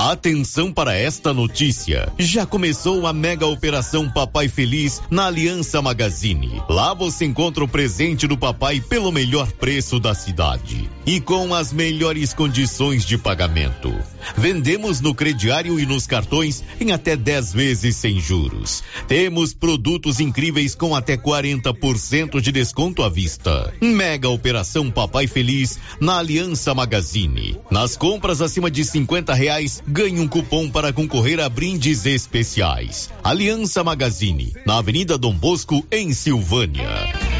[0.09, 2.11] Atenção para esta notícia.
[2.19, 6.63] Já começou a mega operação Papai Feliz na Aliança Magazine.
[6.71, 11.71] Lá você encontra o presente do papai pelo melhor preço da cidade e com as
[11.71, 13.95] melhores condições de pagamento.
[14.39, 18.83] Vendemos no crediário e nos cartões em até 10 vezes sem juros.
[19.07, 23.75] Temos produtos incríveis com até 40% de desconto à vista.
[23.83, 27.59] Mega operação Papai Feliz na Aliança Magazine.
[27.71, 33.11] Nas compras acima de 50 reais, ganhe um cupom para concorrer a brindes especiais.
[33.23, 37.40] Aliança Magazine, na Avenida Dom Bosco, em Silvânia.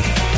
[0.00, 0.37] Thank you.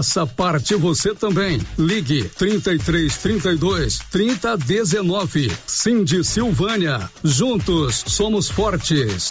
[0.01, 1.61] Faça parte você também.
[1.77, 5.51] Ligue 33 32 30 19.
[5.67, 7.07] Cindy Silvânia.
[7.23, 9.29] Juntos somos fortes.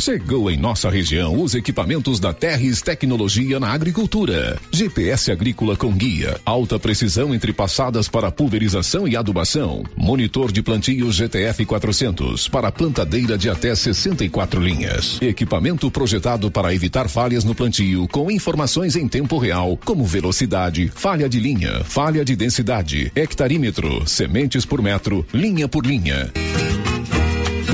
[0.00, 4.58] Chegou em nossa região os equipamentos da Terres Tecnologia na Agricultura.
[4.70, 9.82] GPS agrícola com guia, alta precisão entre passadas para pulverização e adubação.
[9.96, 15.20] Monitor de plantio GTF 400 para plantadeira de até 64 linhas.
[15.20, 18.45] Equipamento projetado para evitar falhas no plantio com informações
[18.96, 25.26] em tempo real, como velocidade, falha de linha, falha de densidade, hectarímetro, sementes por metro,
[25.32, 26.30] linha por linha.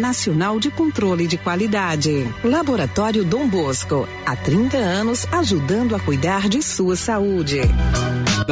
[0.00, 2.28] Nacional de Controle de Qualidade.
[2.42, 7.60] Laboratório Dom Bosco, há 30 anos ajudando a cuidar de sua saúde.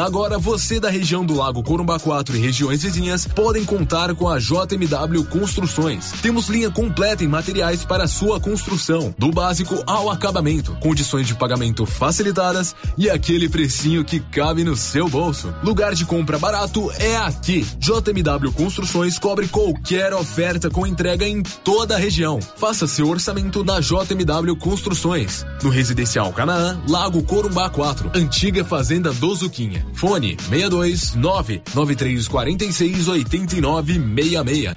[0.00, 4.38] Agora você da região do Lago Corumbá 4 e regiões vizinhas podem contar com a
[4.38, 6.12] JMW Construções.
[6.22, 11.84] Temos linha completa em materiais para sua construção, do básico ao acabamento, condições de pagamento
[11.84, 15.54] facilitadas e aquele precinho que cabe no seu bolso.
[15.62, 17.66] Lugar de compra barato é aqui.
[17.78, 22.38] JMW Construções cobre qualquer oferta com entrega em toda a região.
[22.40, 25.45] Faça seu orçamento na JMW Construções.
[25.62, 29.84] No Residencial Canaã, Lago Corumbá 4, antiga Fazenda do Zuquinha.
[29.95, 34.74] Fone 62 99346 8966.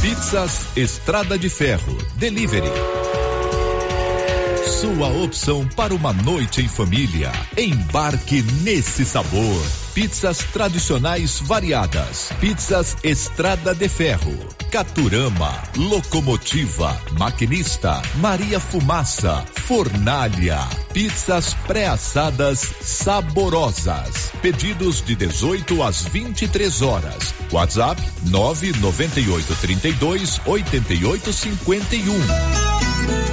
[0.00, 1.96] Pizzas Estrada de Ferro.
[2.16, 2.70] Delivery.
[4.80, 7.32] Sua opção para uma noite em família.
[7.56, 9.85] Embarque nesse sabor.
[9.96, 12.28] Pizzas tradicionais variadas.
[12.38, 14.36] Pizzas Estrada de Ferro.
[14.70, 15.50] Caturama.
[15.74, 16.94] Locomotiva.
[17.18, 18.02] Maquinista.
[18.16, 19.42] Maria Fumaça.
[19.66, 20.58] Fornalha.
[20.92, 24.30] Pizzas pré-assadas saborosas.
[24.42, 27.34] Pedidos de 18 às 23 horas.
[27.50, 32.76] WhatsApp 998 32 88 51.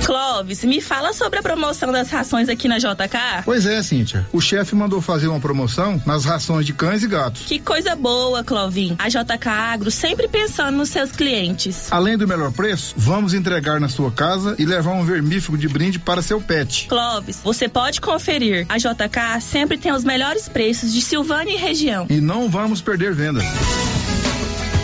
[0.05, 3.43] Clóvis, me fala sobre a promoção das rações aqui na JK.
[3.45, 4.27] Pois é, Cíntia.
[4.33, 7.43] O chefe mandou fazer uma promoção nas rações de cães e gatos.
[7.45, 8.95] Que coisa boa, Clovin.
[8.99, 11.91] A JK Agro sempre pensando nos seus clientes.
[11.91, 15.99] Além do melhor preço, vamos entregar na sua casa e levar um vermífugo de brinde
[15.99, 16.87] para seu pet.
[16.87, 18.65] Clóvis, você pode conferir.
[18.69, 22.05] A JK sempre tem os melhores preços de Silvânia e região.
[22.09, 23.43] E não vamos perder vendas.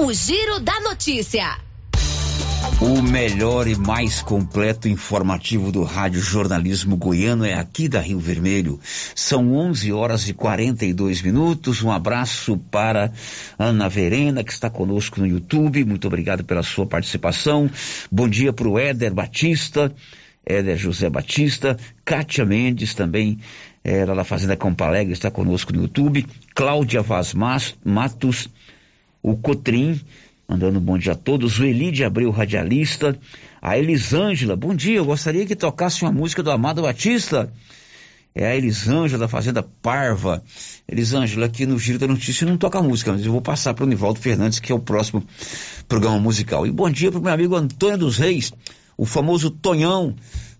[0.00, 1.58] O Giro da Notícia.
[2.80, 8.78] O melhor e mais completo informativo do Rádio Jornalismo Goiano é aqui da Rio Vermelho.
[9.12, 11.82] São 11 horas e 42 minutos.
[11.82, 13.12] Um abraço para
[13.58, 15.84] Ana Verena, que está conosco no YouTube.
[15.84, 17.68] Muito obrigado pela sua participação.
[18.08, 19.92] Bom dia para o Éder Batista.
[20.46, 23.38] Éder José Batista, Kátia Mendes também,
[23.84, 26.24] ela da Fazenda Campo Alegre, está conosco no YouTube,
[26.54, 28.48] Cláudia Vaz Matos,
[29.30, 30.00] o Cotrim,
[30.48, 33.18] mandando um bom dia a todos, o Eli de Abreu, radialista,
[33.60, 37.52] a Elisângela, bom dia, eu gostaria que tocasse uma música do Amado Batista,
[38.34, 40.42] é a Elisângela da Fazenda Parva.
[40.88, 43.86] Elisângela, aqui no Giro da Notícia não toca música, mas eu vou passar para o
[43.86, 45.24] Nivaldo Fernandes, que é o próximo
[45.88, 46.66] programa musical.
[46.66, 48.52] E bom dia para o meu amigo Antônio dos Reis,
[48.96, 50.14] o famoso Tonhão.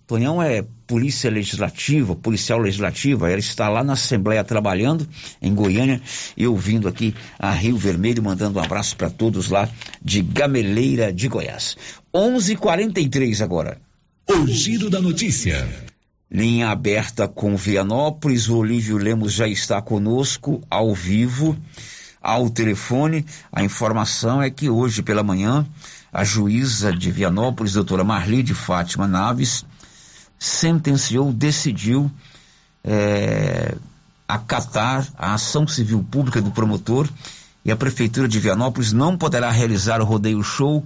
[0.09, 5.07] Tonhão é polícia legislativa, policial legislativa, ela está lá na Assembleia trabalhando
[5.39, 6.01] em Goiânia
[6.35, 9.69] e ouvindo aqui a Rio Vermelho, mandando um abraço para todos lá
[10.01, 11.77] de Gameleira de Goiás.
[12.11, 13.79] 11:43 agora.
[14.27, 15.69] O Giro da Notícia.
[16.31, 21.55] Linha aberta com Vianópolis, o Olívio Lemos já está conosco ao vivo,
[22.19, 23.23] ao telefone.
[23.51, 25.67] A informação é que hoje pela manhã
[26.11, 29.63] a juíza de Vianópolis, doutora Marli de Fátima Naves,
[30.39, 32.09] sentenciou, decidiu
[32.83, 33.75] é,
[34.27, 37.07] acatar a ação civil pública do promotor
[37.65, 40.83] e a Prefeitura de Vianópolis não poderá realizar o rodeio show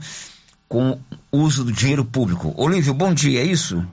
[0.67, 0.99] com
[1.31, 2.53] uso do dinheiro público.
[2.57, 3.85] Olívio, bom dia, é isso?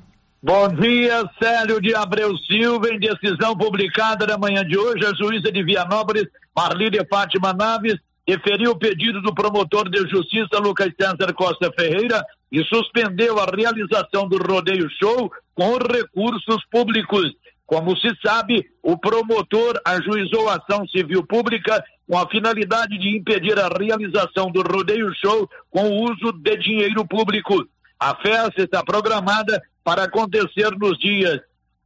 [0.43, 2.89] Bom dia, Célio de Abreu Silva.
[2.89, 6.25] Em decisão publicada na manhã de hoje, a juíza de Vianópolis,
[6.57, 7.97] Marli de Fátima Naves,
[8.27, 14.29] deferiu o pedido do promotor de justiça Lucas César Costa Ferreira e suspendeu a realização
[14.29, 17.33] do rodeio show com recursos públicos.
[17.65, 23.57] Como se sabe, o promotor ajuizou a ação civil pública com a finalidade de impedir
[23.59, 27.65] a realização do rodeio show com o uso de dinheiro público.
[27.99, 31.41] A festa está programada para acontecer nos dias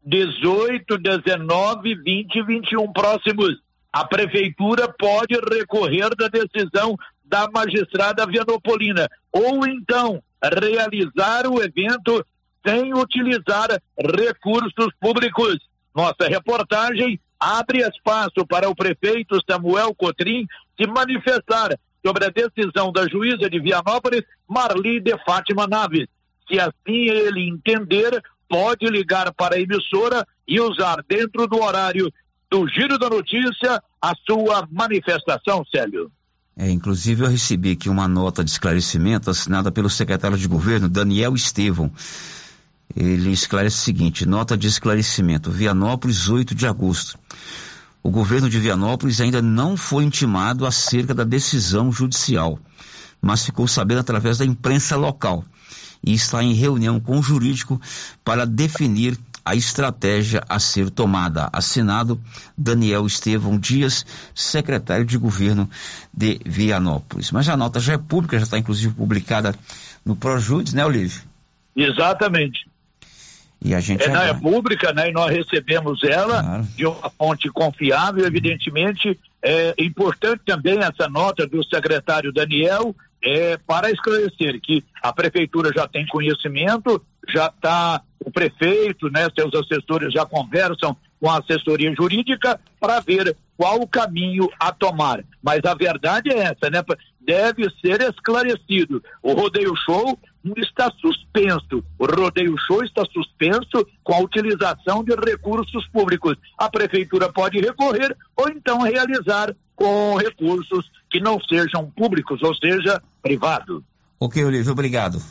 [0.06, 3.54] 18, 19, 20 e 21 próximos.
[3.92, 12.24] A prefeitura pode recorrer da decisão da magistrada Vianopolina ou então realizar o evento
[12.66, 13.68] sem utilizar
[13.98, 15.58] recursos públicos.
[15.94, 20.46] Nossa reportagem abre espaço para o prefeito Samuel Cotrim
[20.78, 26.06] se manifestar sobre a decisão da juíza de Vianópolis, Marli de Fátima Naves.
[26.48, 32.12] Se assim ele entender, pode ligar para a emissora e usar dentro do horário
[32.50, 36.10] do Giro da Notícia a sua manifestação, Célio.
[36.56, 41.34] É, inclusive eu recebi aqui uma nota de esclarecimento assinada pelo secretário de governo, Daniel
[41.34, 41.90] Estevão.
[42.94, 47.18] Ele esclarece o seguinte: nota de esclarecimento, Vianópolis, 8 de agosto.
[48.02, 52.58] O governo de Vianópolis ainda não foi intimado acerca da decisão judicial,
[53.20, 55.44] mas ficou sabendo através da imprensa local
[56.06, 57.80] e está em reunião com o jurídico
[58.22, 61.48] para definir a estratégia a ser tomada.
[61.52, 62.20] Assinado
[62.56, 65.68] Daniel Estevão Dias, secretário de governo
[66.12, 67.30] de Vianópolis.
[67.30, 69.54] Mas a nota já é pública, já está inclusive publicada
[70.04, 71.22] no Projudes, né, Olívio?
[71.76, 72.66] Exatamente.
[73.62, 75.08] E a gente é, é pública, né?
[75.08, 76.62] E nós recebemos ela claro.
[76.76, 79.18] de uma fonte confiável, evidentemente.
[79.42, 85.88] É importante também essa nota do secretário Daniel é, para esclarecer que a prefeitura já
[85.88, 92.60] tem conhecimento, já está o prefeito, né, seus assessores já conversam com a assessoria jurídica
[92.80, 95.24] para ver qual o caminho a tomar.
[95.42, 96.82] Mas a verdade é essa, né?
[97.20, 99.02] Deve ser esclarecido.
[99.22, 100.18] O rodeio show
[100.56, 101.82] está suspenso.
[101.98, 106.36] O rodeio show está suspenso com a utilização de recursos públicos.
[106.58, 113.02] A prefeitura pode recorrer ou então realizar com recursos que não sejam públicos, ou seja,
[113.22, 113.82] privados.
[114.20, 115.22] Ok, Olívio, obrigado.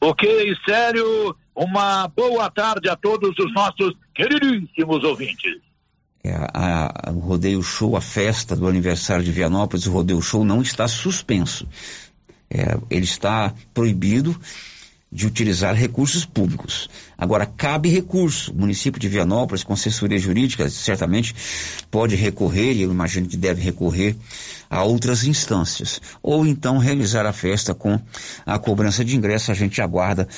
[0.00, 5.56] Ok, sério, uma boa tarde a todos os nossos queridíssimos ouvintes.
[6.22, 10.44] É, a, a, o Rodeio Show, a festa do aniversário de Vianópolis, o Rodeio Show
[10.44, 11.66] não está suspenso.
[12.48, 14.38] É, ele está proibido
[15.10, 16.88] de utilizar recursos públicos.
[17.16, 18.52] Agora, cabe recurso.
[18.52, 21.34] O município de Vianópolis, com assessoria jurídica, certamente
[21.90, 24.14] pode recorrer, e eu imagino que deve recorrer
[24.68, 26.00] a outras instâncias.
[26.22, 27.98] Ou então realizar a festa com
[28.44, 29.50] a cobrança de ingresso.
[29.50, 30.28] A gente aguarda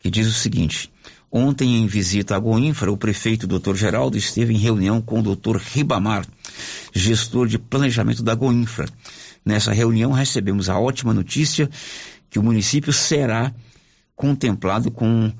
[0.00, 0.90] que diz o seguinte:
[1.30, 3.74] Ontem, em visita a Goinfra, o prefeito Dr.
[3.74, 5.56] Geraldo esteve em reunião com o Dr.
[5.56, 6.26] Ribamar,
[6.94, 8.88] gestor de planejamento da Goinfra.
[9.44, 11.68] Nessa reunião, recebemos a ótima notícia
[12.30, 13.52] que o município será
[14.14, 15.32] contemplado com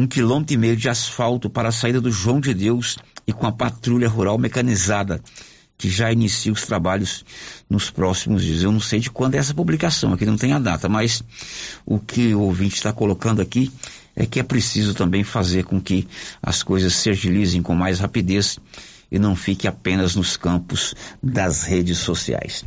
[0.00, 2.96] um quilômetro e meio de asfalto para a saída do João de Deus
[3.26, 5.20] e com a patrulha rural mecanizada,
[5.76, 7.22] que já inicia os trabalhos
[7.68, 8.62] nos próximos dias.
[8.62, 11.22] Eu não sei de quando é essa publicação, aqui não tem a data, mas
[11.84, 13.70] o que o ouvinte está colocando aqui
[14.16, 16.08] é que é preciso também fazer com que
[16.42, 18.58] as coisas se agilizem com mais rapidez
[19.12, 22.64] e não fique apenas nos campos das redes sociais.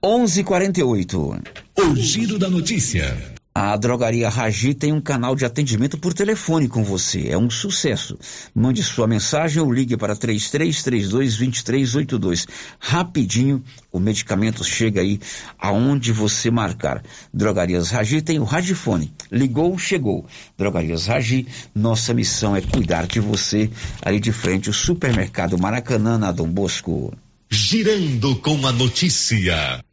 [0.00, 1.42] 11:48.
[1.76, 3.39] O giro da notícia.
[3.62, 7.28] A drogaria Ragi tem um canal de atendimento por telefone com você.
[7.28, 8.18] É um sucesso.
[8.54, 12.48] Mande sua mensagem ou ligue para 3332-2382.
[12.78, 15.20] Rapidinho, o medicamento chega aí
[15.58, 17.02] aonde você marcar.
[17.34, 19.12] Drogarias Ragi tem o Ragifone.
[19.30, 20.24] Ligou, chegou.
[20.56, 26.32] Drogarias Ragi, nossa missão é cuidar de você ali de frente, o supermercado Maracanã, na
[26.32, 27.12] Dom Bosco.
[27.50, 29.84] Girando com a notícia.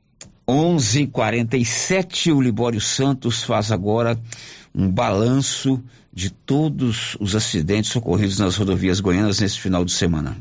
[0.49, 4.17] 11:47 o Libório Santos faz agora
[4.73, 5.83] um balanço
[6.13, 10.37] de todos os acidentes ocorridos nas rodovias goianas nesse final de semana.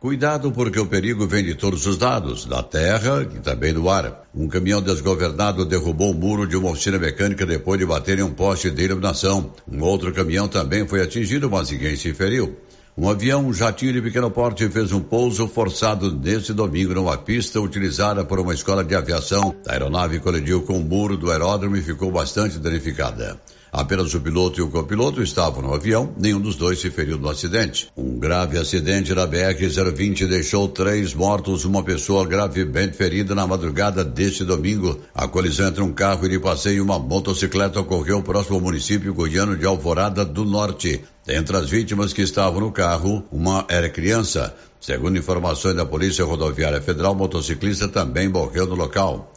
[0.00, 4.26] Cuidado porque o perigo vem de todos os lados, da terra e também do ar.
[4.34, 8.32] Um caminhão desgovernado derrubou o muro de uma oficina mecânica depois de bater em um
[8.32, 9.52] poste de iluminação.
[9.70, 12.56] Um outro caminhão também foi atingido, mas ninguém se feriu.
[12.96, 17.60] Um avião, um jatinho de pequeno porte, fez um pouso forçado neste domingo numa pista
[17.60, 19.54] utilizada por uma escola de aviação.
[19.66, 23.40] A aeronave colidiu com o muro do aeródromo e ficou bastante danificada.
[23.72, 27.28] Apenas o piloto e o copiloto estavam no avião, nenhum dos dois se feriu no
[27.28, 27.86] acidente.
[27.96, 34.44] Um grave acidente na BR-020 deixou três mortos, uma pessoa gravemente ferida na madrugada deste
[34.44, 34.98] domingo.
[35.14, 39.56] A colisão entre um carro de passeio e uma motocicleta ocorreu próximo ao município goiano
[39.56, 41.04] de Alvorada do Norte.
[41.32, 44.52] Entre as vítimas que estavam no carro, uma era criança.
[44.80, 49.32] Segundo informações da Polícia Rodoviária Federal, motociclista também morreu no local.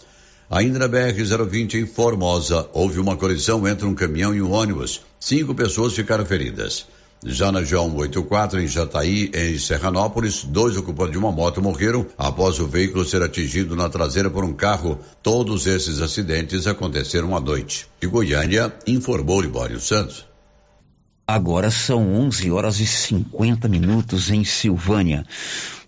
[0.50, 5.02] Ainda na BR-020 em Formosa, houve uma colisão entre um caminhão e um ônibus.
[5.20, 6.88] Cinco pessoas ficaram feridas.
[7.24, 12.60] Já na João 84 em Jataí, em Serranópolis, dois ocupantes de uma moto morreram após
[12.60, 14.98] o veículo ser atingido na traseira por um carro.
[15.22, 17.86] Todos esses acidentes aconteceram à noite.
[18.02, 20.33] De Goiânia, informou Libório Santos.
[21.26, 25.26] Agora são 11 horas e 50 minutos em Silvânia.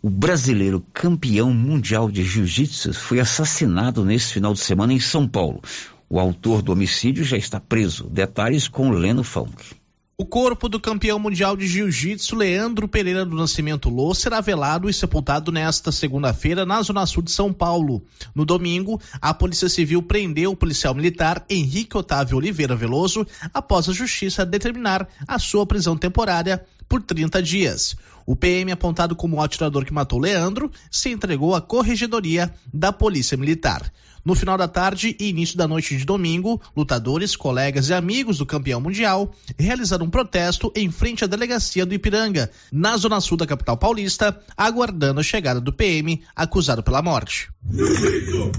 [0.01, 5.61] O brasileiro campeão mundial de jiu-jitsu foi assassinado nesse final de semana em São Paulo.
[6.09, 8.09] O autor do homicídio já está preso.
[8.09, 9.75] Detalhes com Leno Funk.
[10.17, 14.93] O corpo do campeão mundial de jiu-jitsu Leandro Pereira do Nascimento Lô será velado e
[14.93, 18.01] sepultado nesta segunda-feira na Zona Sul de São Paulo.
[18.33, 23.93] No domingo, a Polícia Civil prendeu o policial militar Henrique Otávio Oliveira Veloso após a
[23.93, 27.97] justiça determinar a sua prisão temporária por 30 dias.
[28.25, 33.37] O PM, apontado como o atirador que matou Leandro, se entregou à corregedoria da Polícia
[33.37, 33.91] Militar.
[34.25, 38.45] No final da tarde e início da noite de domingo, lutadores, colegas e amigos do
[38.45, 43.45] campeão mundial realizaram um protesto em frente à delegacia do Ipiranga, na zona sul da
[43.45, 47.49] capital paulista, aguardando a chegada do PM acusado pela morte.
[47.71, 48.55] Justiça,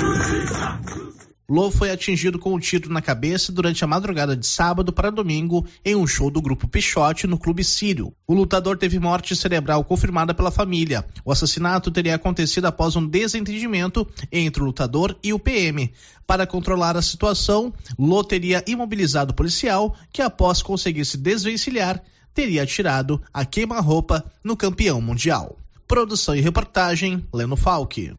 [0.00, 1.05] justiça.
[1.48, 5.64] Lô foi atingido com um tiro na cabeça durante a madrugada de sábado para domingo
[5.84, 8.12] em um show do grupo Pichote no Clube Sírio.
[8.26, 11.06] O lutador teve morte cerebral confirmada pela família.
[11.24, 15.92] O assassinato teria acontecido após um desentendimento entre o lutador e o PM.
[16.26, 22.02] Para controlar a situação, Lô teria imobilizado o policial, que após conseguir se desvencilhar,
[22.34, 25.56] teria atirado a queima-roupa no campeão mundial.
[25.86, 28.16] Produção e reportagem, Leno Falck.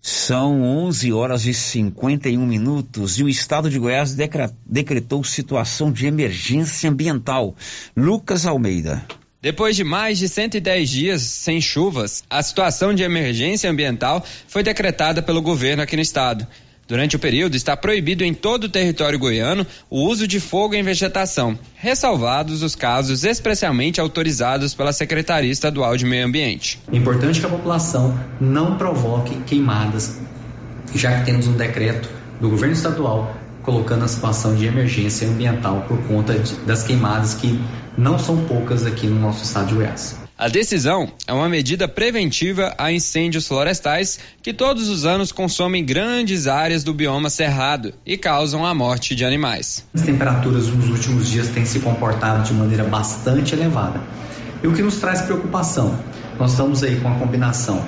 [0.00, 4.16] São 11 horas e 51 minutos e o estado de Goiás
[4.64, 7.56] decretou situação de emergência ambiental.
[7.96, 9.04] Lucas Almeida.
[9.40, 15.22] Depois de mais de 110 dias sem chuvas, a situação de emergência ambiental foi decretada
[15.22, 16.46] pelo governo aqui no estado.
[16.88, 20.82] Durante o período, está proibido em todo o território goiano o uso de fogo em
[20.82, 26.80] vegetação, ressalvados os casos especialmente autorizados pela Secretaria Estadual de Meio Ambiente.
[26.90, 30.18] É importante que a população não provoque queimadas,
[30.94, 32.08] já que temos um decreto
[32.40, 37.60] do governo estadual colocando a situação de emergência ambiental por conta de, das queimadas que
[37.98, 40.27] não são poucas aqui no nosso estado de Goiás.
[40.38, 46.46] A decisão é uma medida preventiva a incêndios florestais que todos os anos consomem grandes
[46.46, 49.84] áreas do bioma cerrado e causam a morte de animais.
[49.92, 54.00] As temperaturas nos últimos dias têm se comportado de maneira bastante elevada.
[54.62, 55.98] E o que nos traz preocupação?
[56.38, 57.84] Nós estamos aí com a combinação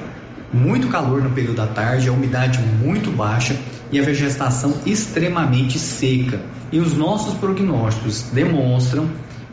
[0.53, 3.57] muito calor no período da tarde, a umidade muito baixa
[3.93, 6.41] e a vegetação extremamente seca.
[6.73, 9.09] E os nossos prognósticos demonstram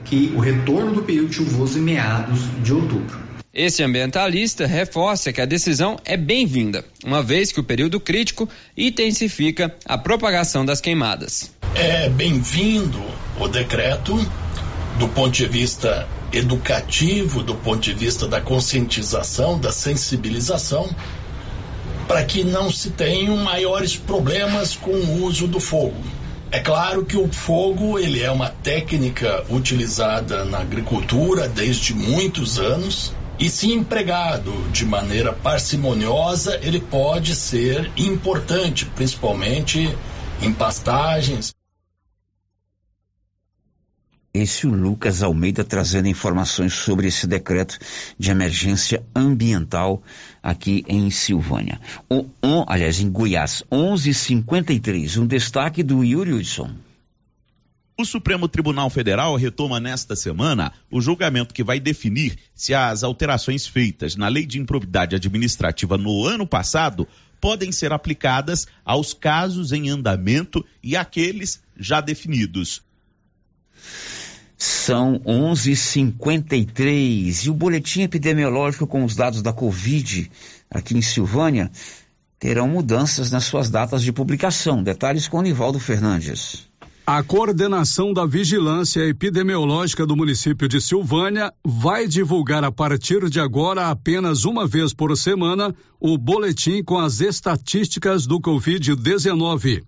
[0.09, 3.27] que o retorno do período chuvoso em meados de outubro.
[3.53, 8.47] Esse ambientalista reforça que a decisão é bem-vinda, uma vez que o período crítico
[8.77, 11.51] intensifica a propagação das queimadas.
[11.73, 13.01] É bem-vindo
[13.39, 14.15] o decreto
[14.99, 20.89] do ponto de vista educativo, do ponto de vista da conscientização, da sensibilização,
[22.07, 25.97] para que não se tenham maiores problemas com o uso do fogo.
[26.49, 33.13] É claro que o fogo ele é uma técnica utilizada na agricultura desde muitos anos
[33.37, 39.93] e se empregado de maneira parcimoniosa, ele pode ser importante, principalmente
[40.41, 41.56] em pastagens.
[44.39, 47.79] Esse o Lucas Almeida trazendo informações sobre esse decreto
[48.19, 50.03] de emergência ambiental
[50.43, 51.81] aqui em Silvânia.
[52.07, 55.17] O, um, aliás, em Goiás, 11:53.
[55.17, 56.69] Um destaque do Yuri Hudson.
[57.97, 63.65] O Supremo Tribunal Federal retoma nesta semana o julgamento que vai definir se as alterações
[63.65, 67.07] feitas na Lei de Improbidade Administrativa no ano passado
[67.41, 72.83] podem ser aplicadas aos casos em andamento e aqueles já definidos.
[74.57, 80.31] São 11:53 e o boletim epidemiológico com os dados da Covid
[80.69, 81.71] aqui em Silvânia
[82.39, 84.81] terão mudanças nas suas datas de publicação.
[84.81, 86.65] Detalhes com Nivaldo Fernandes.
[87.05, 93.89] A coordenação da vigilância epidemiológica do município de Silvânia vai divulgar a partir de agora
[93.89, 99.83] apenas uma vez por semana o boletim com as estatísticas do Covid-19.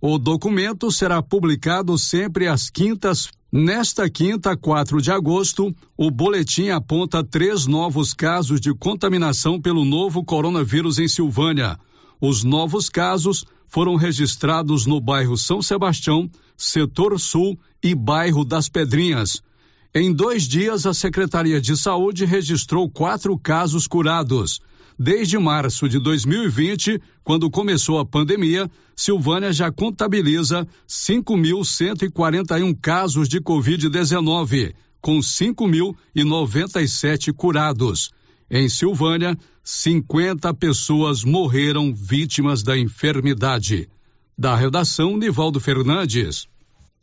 [0.00, 3.30] O documento será publicado sempre às quintas.
[3.58, 10.22] Nesta quinta, 4 de agosto, o boletim aponta três novos casos de contaminação pelo novo
[10.22, 11.80] coronavírus em Silvânia.
[12.20, 19.40] Os novos casos foram registrados no bairro São Sebastião, Setor Sul e bairro das Pedrinhas.
[19.94, 24.60] Em dois dias, a Secretaria de Saúde registrou quatro casos curados.
[24.98, 34.72] Desde março de 2020, quando começou a pandemia, Silvânia já contabiliza 5.141 casos de Covid-19,
[35.00, 38.10] com 5.097 curados.
[38.50, 43.90] Em Silvânia, 50 pessoas morreram vítimas da enfermidade.
[44.38, 46.48] Da redação, Nivaldo Fernandes.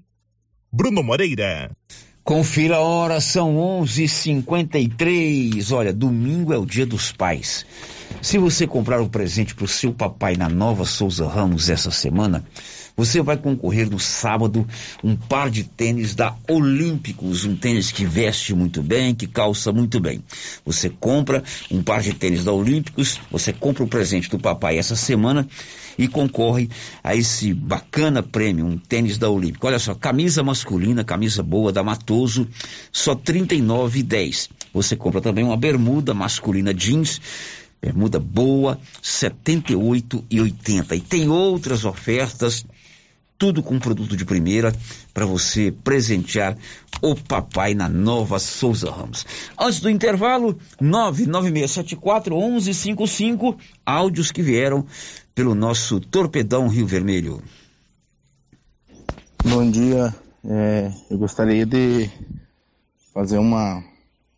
[0.74, 1.70] Bruno Moreira.
[2.24, 5.70] Confira a hora, são 11:53.
[5.74, 7.66] Olha, domingo é o Dia dos Pais.
[8.22, 12.46] Se você comprar um presente para o seu papai na Nova Souza Ramos essa semana,
[13.02, 14.68] você vai concorrer no sábado
[15.04, 20.00] um par de tênis da Olímpicos, um tênis que veste muito bem, que calça muito
[20.00, 20.24] bem.
[20.64, 24.96] Você compra um par de tênis da Olímpicos, você compra o presente do papai essa
[24.96, 25.48] semana
[25.98, 26.70] e concorre
[27.04, 29.66] a esse bacana prêmio, um tênis da Olímpica.
[29.66, 32.48] Olha só, camisa masculina, camisa boa da Matoso,
[32.92, 34.48] só R$ 39,10.
[34.72, 37.20] Você compra também uma bermuda masculina jeans,
[37.82, 40.98] bermuda boa, R$ 78,80.
[40.98, 42.64] E tem outras ofertas
[43.42, 44.72] tudo com produto de primeira
[45.16, 46.56] para você presentear
[47.02, 49.26] o papai na nova Souza Ramos.
[49.60, 54.86] Antes do intervalo, 99674 1155, áudios que vieram
[55.34, 57.42] pelo nosso Torpedão Rio Vermelho.
[59.44, 60.16] Bom dia,
[60.46, 62.12] é, eu gostaria de
[63.12, 63.84] fazer uma,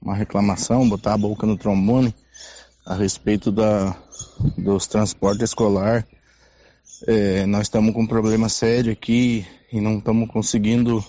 [0.02, 2.16] uma reclamação, botar a boca no trombone
[2.86, 3.98] a respeito da,
[4.58, 6.08] dos transportes escolar.
[7.06, 11.04] É, nós estamos com um problema sério aqui e não estamos conseguindo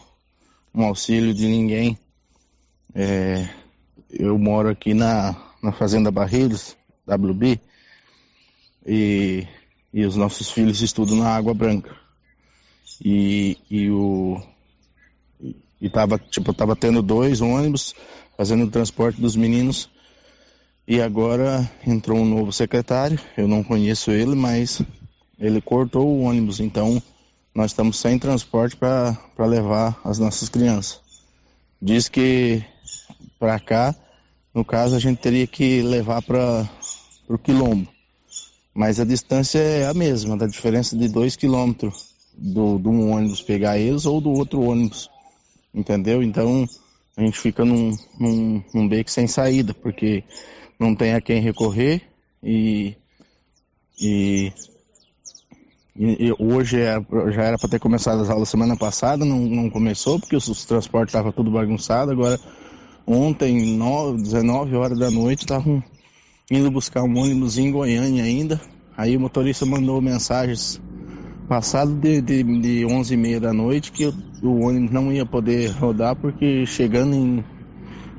[0.74, 1.96] um auxílio de ninguém.
[2.94, 3.48] É,
[4.10, 6.76] eu moro aqui na, na Fazenda Barreiros,
[7.06, 7.60] WB,
[8.84, 9.46] e
[9.94, 11.94] e os nossos filhos estudam na Água Branca.
[13.00, 14.42] E, e o
[15.80, 17.94] e tava tipo tava tendo dois ônibus
[18.36, 19.88] fazendo o transporte dos meninos
[20.86, 23.20] e agora entrou um novo secretário.
[23.36, 24.82] Eu não conheço ele, mas
[25.38, 27.02] ele cortou o ônibus, então
[27.54, 31.00] nós estamos sem transporte para levar as nossas crianças.
[31.80, 32.64] Diz que
[33.38, 33.94] para cá,
[34.54, 36.68] no caso, a gente teria que levar para
[37.28, 37.94] o quilombo
[38.74, 43.40] mas a distância é a mesma, da diferença de dois quilômetros do, de um ônibus
[43.40, 45.08] pegar eles ou do outro ônibus,
[45.72, 46.20] entendeu?
[46.22, 46.68] Então
[47.16, 50.24] a gente fica num, num, num beco sem saída, porque
[50.76, 52.02] não tem a quem recorrer
[52.42, 52.96] e,
[54.00, 54.52] e,
[55.96, 60.18] e hoje é, já era para ter começado as aulas semana passada, não, não começou
[60.18, 62.38] porque os, os transportes estavam tudo bagunçado, agora
[63.06, 65.82] ontem, 9, 19 horas da noite, estavam
[66.50, 68.60] indo buscar um ônibus em Goiânia ainda.
[68.96, 70.80] Aí o motorista mandou mensagens
[71.48, 75.26] passado de, de, de 11 e meia da noite que o, o, ônibus não ia
[75.26, 77.44] poder rodar porque chegando em,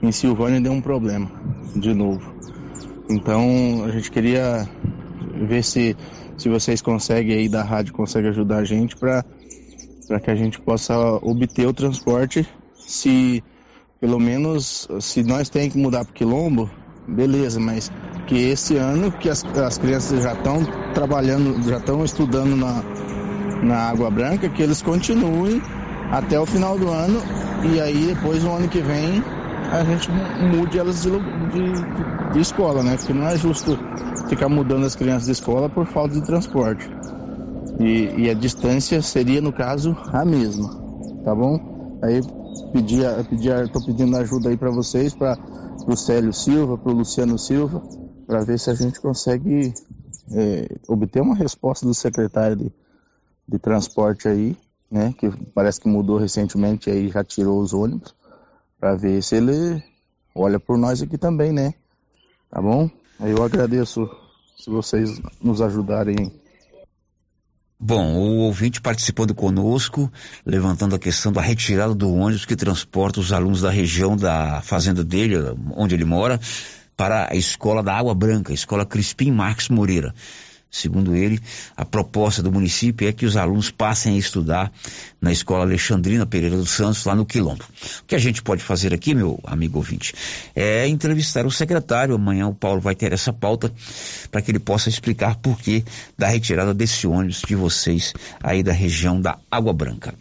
[0.03, 1.29] em Silvânia deu um problema
[1.75, 2.33] de novo.
[3.09, 4.67] Então a gente queria
[5.47, 5.95] ver se,
[6.37, 9.23] se vocês conseguem aí da rádio conseguem ajudar a gente para
[10.23, 13.43] que a gente possa obter o transporte se
[13.99, 16.69] pelo menos se nós temos que mudar para quilombo,
[17.07, 17.91] beleza, mas
[18.27, 20.63] que esse ano que as, as crianças já estão
[20.93, 22.83] trabalhando, já estão estudando na,
[23.63, 25.61] na Água Branca, que eles continuem
[26.11, 27.19] até o final do ano
[27.63, 29.23] e aí depois no ano que vem
[29.71, 32.97] a gente mude elas de, de, de escola, né?
[32.97, 33.77] Porque não é justo
[34.27, 36.89] ficar mudando as crianças de escola por falta de transporte.
[37.79, 40.69] E, e a distância seria, no caso, a mesma,
[41.23, 41.59] tá bom?
[42.01, 42.23] Aí
[42.71, 45.37] pedia, pedia, tô pedindo ajuda aí para vocês, para
[45.85, 47.81] o Célio Silva, para o Luciano Silva,
[48.25, 49.73] para ver se a gente consegue
[50.31, 52.71] é, obter uma resposta do secretário de,
[53.47, 54.57] de transporte aí,
[54.89, 55.13] né?
[55.17, 58.15] Que parece que mudou recentemente aí já tirou os ônibus,
[58.79, 59.83] para ver se ele
[60.33, 61.73] olha por nós aqui também, né?
[62.49, 62.89] Tá bom?
[63.19, 64.09] Eu agradeço
[64.57, 66.31] se vocês nos ajudarem
[67.77, 70.09] Bom, o ouvinte participando conosco,
[70.45, 75.03] levantando a questão da retirada do ônibus que transporta os alunos da região da fazenda
[75.03, 75.35] dele,
[75.75, 76.39] onde ele mora,
[76.95, 80.15] para a escola da Água Branca, escola Crispim Marques Moreira.
[80.75, 81.39] Segundo ele,
[81.77, 84.69] a proposta do município é que os alunos passem a estudar
[85.21, 87.63] na escola Alexandrina Pereira dos Santos, lá no Quilombo.
[88.01, 90.13] O que a gente pode fazer aqui, meu amigo ouvinte,
[90.53, 92.13] é entrevistar o secretário.
[92.13, 93.73] Amanhã o Paulo vai ter essa pauta
[94.29, 95.81] para que ele possa explicar por que
[96.17, 98.11] da retirada desse ônibus de vocês
[98.43, 100.13] aí da região da Água Branca.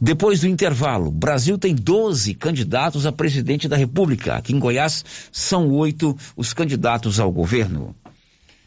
[0.00, 4.36] Depois do intervalo, Brasil tem 12 candidatos a presidente da República.
[4.36, 7.96] Aqui em Goiás são oito os candidatos ao governo.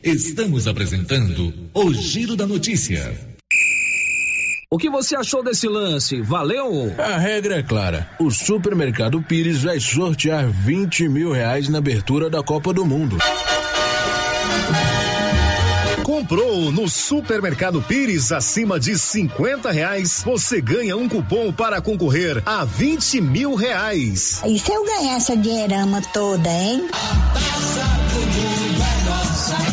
[0.03, 3.15] Estamos apresentando o Giro da Notícia.
[4.67, 6.19] O que você achou desse lance?
[6.21, 6.91] Valeu?
[6.97, 8.09] A regra é clara.
[8.19, 13.19] O supermercado Pires vai sortear 20 mil reais na abertura da Copa do Mundo.
[16.01, 22.65] Comprou no Supermercado Pires acima de 50 reais, você ganha um cupom para concorrer a
[22.65, 24.41] 20 mil reais.
[24.45, 26.89] E se eu ganhar essa dinheirama toda, hein?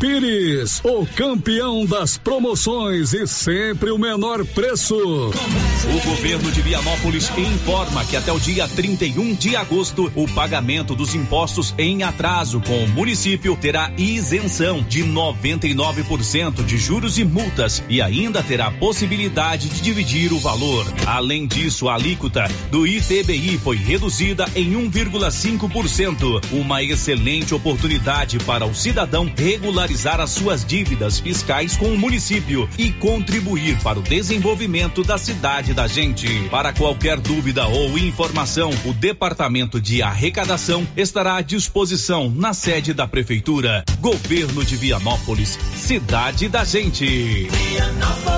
[0.01, 4.95] Pires, o campeão das promoções e sempre o menor preço.
[4.95, 11.17] O governo de Vianópolis informa que até o dia 31 de agosto, o pagamento dos
[11.17, 18.01] impostos em atraso com o município terá isenção de 99% de juros e multas e
[18.01, 20.87] ainda terá possibilidade de dividir o valor.
[21.07, 28.73] Além disso, a alíquota do ITBI foi reduzida em 1,5%, uma excelente oportunidade para o
[28.73, 29.88] cidadão regularizar
[30.20, 35.86] as suas dívidas fiscais com o município e contribuir para o desenvolvimento da cidade da
[35.86, 36.28] gente.
[36.51, 43.09] Para qualquer dúvida ou informação, o Departamento de Arrecadação estará à disposição na sede da
[43.09, 43.82] Prefeitura.
[43.99, 47.49] Governo de Vianópolis, cidade da gente.
[47.49, 48.38] Vianópolis,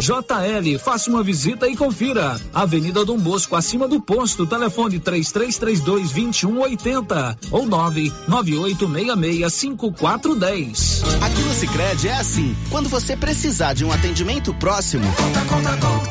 [0.00, 2.40] JL, faça uma visita e confira.
[2.52, 11.02] Avenida Dom Bosco, acima do posto, telefone 3332 2180 ou 99866 5410.
[11.20, 16.10] Aqui no Sicredi é assim, quando você precisar de um atendimento próximo, Conta, conta, conta.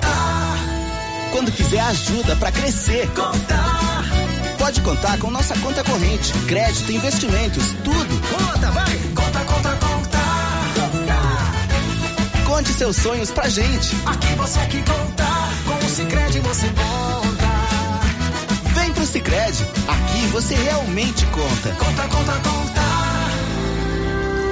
[1.31, 3.59] quando quiser ajuda para crescer, Conta.
[4.57, 8.21] pode contar com nossa conta corrente, crédito, investimentos, tudo.
[8.29, 9.00] Conta, vai.
[12.61, 13.95] Conte seus sonhos pra gente.
[14.05, 15.25] Aqui você que conta.
[15.65, 17.47] Com o Cicred você conta.
[18.79, 21.69] Vem pro Sicredi, aqui você realmente conta.
[21.69, 22.70] Conta, conta, conta.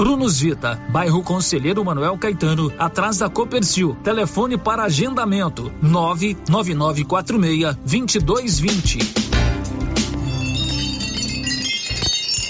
[0.00, 3.94] Prunus Vita, bairro Conselheiro Manuel Caetano, atrás da Copercil.
[4.02, 8.98] Telefone para agendamento: 99946 2220.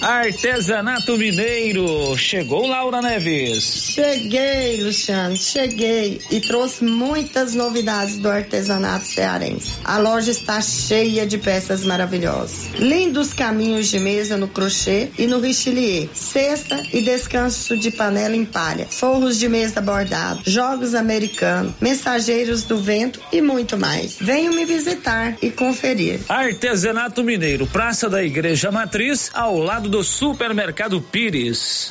[0.00, 2.16] Artesanato Mineiro.
[2.16, 3.92] Chegou Laura Neves.
[3.94, 9.74] Cheguei, Luciano, cheguei e trouxe muitas novidades do artesanato cearense.
[9.84, 12.70] A loja está cheia de peças maravilhosas.
[12.78, 16.08] Lindos caminhos de mesa no crochê e no richelieu.
[16.14, 18.86] Cesta e descanso de panela em palha.
[18.88, 20.40] Forros de mesa bordado.
[20.46, 21.74] Jogos americanos.
[21.78, 24.16] Mensageiros do vento e muito mais.
[24.18, 26.20] Venham me visitar e conferir.
[26.26, 31.90] Artesanato Mineiro, Praça da Igreja Matriz, ao lado do Supermercado Pires.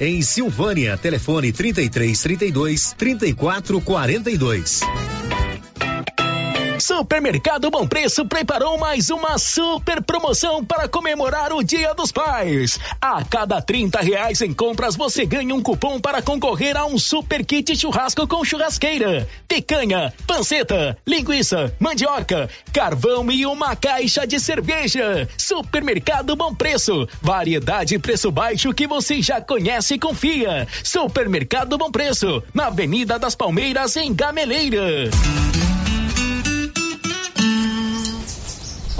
[0.00, 0.96] em Silvânia.
[0.96, 4.80] Telefone 33 32 34 42.
[6.82, 12.76] Supermercado Bom Preço preparou mais uma super promoção para comemorar o Dia dos Pais.
[13.00, 17.46] A cada 30 reais em compras você ganha um cupom para concorrer a um super
[17.46, 25.28] kit churrasco com churrasqueira, picanha, panceta, linguiça, mandioca, carvão e uma caixa de cerveja.
[25.38, 30.66] Supermercado Bom Preço, variedade e preço baixo que você já conhece e confia.
[30.82, 35.10] Supermercado Bom Preço, na Avenida das Palmeiras em Gameleira.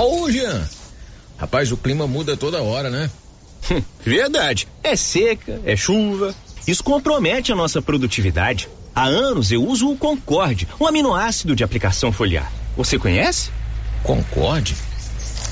[0.02, 0.68] Ô, Jean.
[1.38, 3.10] Rapaz, o clima muda toda hora, né?
[4.04, 4.66] Verdade.
[4.82, 6.34] É seca, é chuva.
[6.66, 8.68] Isso compromete a nossa produtividade.
[8.94, 12.52] Há anos eu uso o Concorde, um aminoácido de aplicação foliar.
[12.76, 13.50] Você conhece?
[14.02, 14.74] Concorde?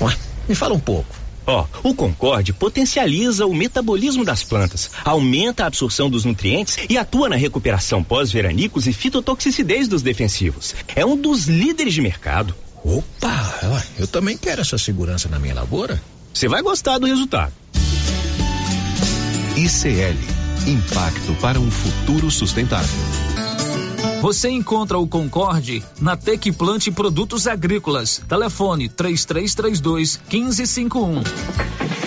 [0.01, 0.15] Ué,
[0.47, 1.15] me fala um pouco.
[1.47, 7.29] Ó, o Concorde potencializa o metabolismo das plantas, aumenta a absorção dos nutrientes e atua
[7.29, 10.75] na recuperação pós-veranicos e fitotoxicidez dos defensivos.
[10.95, 12.53] É um dos líderes de mercado.
[12.83, 16.01] Opa, eu também quero essa segurança na minha lavoura.
[16.33, 17.53] Você vai gostar do resultado.
[19.55, 22.87] ICL Impacto para um futuro sustentável.
[24.21, 28.21] Você encontra o Concorde na Tec Plante Produtos Agrícolas.
[28.29, 32.00] Telefone 3332 1551.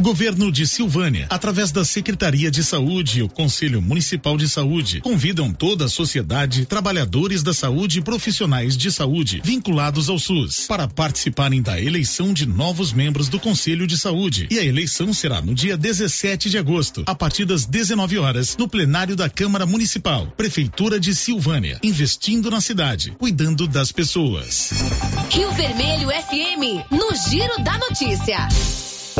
[0.00, 5.02] O governo de Silvânia, através da Secretaria de Saúde e o Conselho Municipal de Saúde,
[5.02, 10.88] convidam toda a sociedade, trabalhadores da saúde e profissionais de saúde vinculados ao SUS para
[10.88, 14.48] participarem da eleição de novos membros do Conselho de Saúde.
[14.50, 18.66] E a eleição será no dia 17 de agosto, a partir das 19 horas, no
[18.66, 24.70] plenário da Câmara Municipal, Prefeitura de Silvânia, investindo na cidade, cuidando das pessoas.
[25.28, 28.48] Rio Vermelho FM, no Giro da Notícia.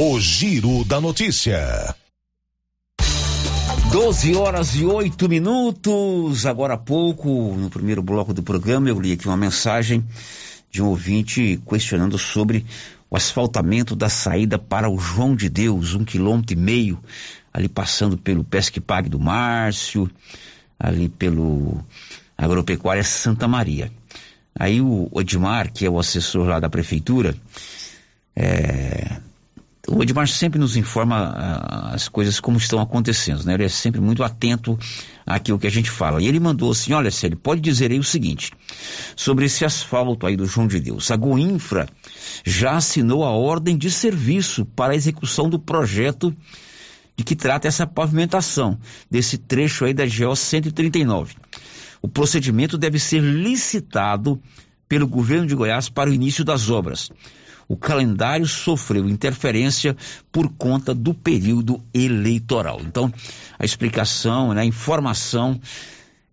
[0.02, 1.94] O Giro da Notícia.
[3.92, 6.46] 12 horas e 8 minutos.
[6.46, 10.02] Agora há pouco, no primeiro bloco do programa, eu li aqui uma mensagem
[10.70, 12.64] de um ouvinte questionando sobre
[13.10, 16.98] o asfaltamento da saída para o João de Deus, um quilômetro e meio,
[17.52, 20.10] ali passando pelo Pesque Pague do Márcio,
[20.78, 21.78] ali pelo
[22.38, 23.92] Agropecuária Santa Maria.
[24.58, 27.36] Aí o Edmar, que é o assessor lá da prefeitura,
[28.34, 29.20] é,
[29.88, 33.54] o Edmar sempre nos informa uh, as coisas como estão acontecendo, né?
[33.54, 34.78] Ele é sempre muito atento
[35.26, 36.22] àquilo que a gente fala.
[36.22, 38.52] E ele mandou assim, olha, ele pode dizer aí o seguinte,
[39.16, 41.10] sobre esse asfalto aí do João de Deus.
[41.10, 41.88] A Goinfra
[42.44, 46.34] já assinou a ordem de serviço para a execução do projeto
[47.16, 48.78] de que trata essa pavimentação
[49.10, 51.34] desse trecho aí da GO 139.
[52.02, 54.40] O procedimento deve ser licitado
[54.88, 57.10] pelo governo de Goiás para o início das obras
[57.70, 59.96] o calendário sofreu interferência
[60.32, 62.80] por conta do período eleitoral.
[62.80, 63.14] Então,
[63.56, 65.60] a explicação, né, a informação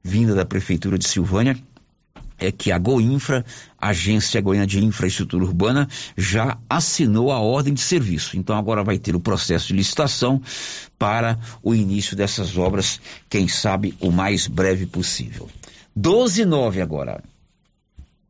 [0.03, 1.55] vinda da Prefeitura de Silvânia
[2.39, 3.45] é que a Goinfra,
[3.79, 5.87] Agência Goiana de Infraestrutura Urbana,
[6.17, 8.35] já assinou a ordem de serviço.
[8.35, 10.41] Então agora vai ter o processo de licitação
[10.97, 12.99] para o início dessas obras,
[13.29, 15.47] quem sabe o mais breve possível.
[15.95, 17.23] 12 e 9 agora.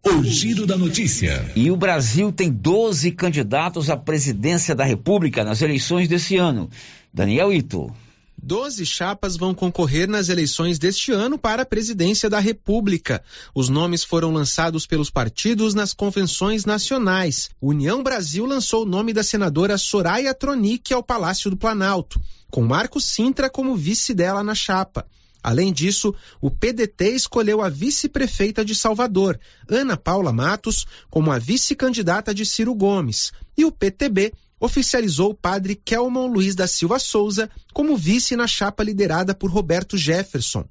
[0.09, 1.51] O giro da notícia.
[1.53, 6.69] E o Brasil tem 12 candidatos à presidência da República nas eleições desse ano.
[7.13, 7.93] Daniel Ito.
[8.41, 13.21] Doze chapas vão concorrer nas eleições deste ano para a presidência da República.
[13.53, 17.49] Os nomes foram lançados pelos partidos nas convenções nacionais.
[17.61, 22.17] União Brasil lançou o nome da senadora Soraya Tronic ao Palácio do Planalto,
[22.49, 25.05] com Marco Sintra como vice dela na chapa.
[25.47, 32.33] Além disso, o PDT escolheu a vice-prefeita de Salvador, Ana Paula Matos, como a vice-candidata
[32.33, 37.95] de Ciro Gomes, e o PTB oficializou o padre Kelmon Luiz da Silva Souza como
[37.95, 40.65] vice na chapa liderada por Roberto Jefferson.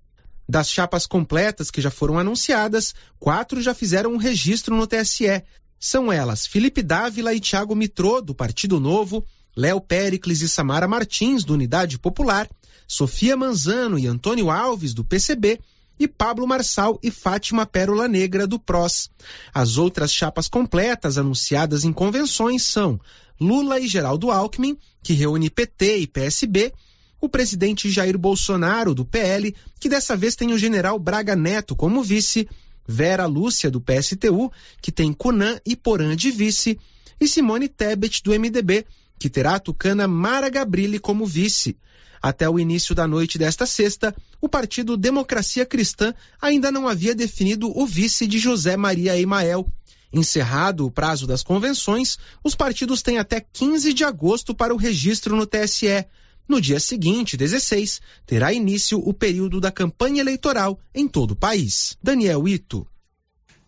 [0.47, 5.43] Das chapas completas que já foram anunciadas, quatro já fizeram um registro no TSE.
[5.81, 9.25] São elas Felipe Dávila e Tiago Mitrô, do Partido Novo,
[9.57, 12.47] Léo Pericles e Samara Martins, do Unidade Popular,
[12.87, 15.59] Sofia Manzano e Antônio Alves, do PCB,
[15.99, 19.11] e Pablo Marçal e Fátima Pérola Negra, do PROS.
[19.53, 23.01] As outras chapas completas anunciadas em convenções são
[23.41, 26.73] Lula e Geraldo Alckmin, que reúne PT e PSB,
[27.21, 32.03] o presidente Jair Bolsonaro, do PL, que dessa vez tem o general Braga Neto como
[32.03, 32.49] vice,
[32.87, 36.79] Vera Lúcia, do PSTU, que tem Cunan e Porã de vice,
[37.19, 38.87] e Simone Tebet, do MDB,
[39.19, 41.77] que terá a tucana Mara Gabrilli como vice.
[42.21, 47.71] Até o início da noite desta sexta, o partido Democracia Cristã ainda não havia definido
[47.77, 49.67] o vice de José Maria Emael.
[50.13, 55.37] Encerrado o prazo das convenções, os partidos têm até 15 de agosto para o registro
[55.37, 56.07] no TSE.
[56.49, 61.99] No dia seguinte, 16, terá início o período da campanha eleitoral em todo o país.
[62.03, 62.87] Daniel Ito.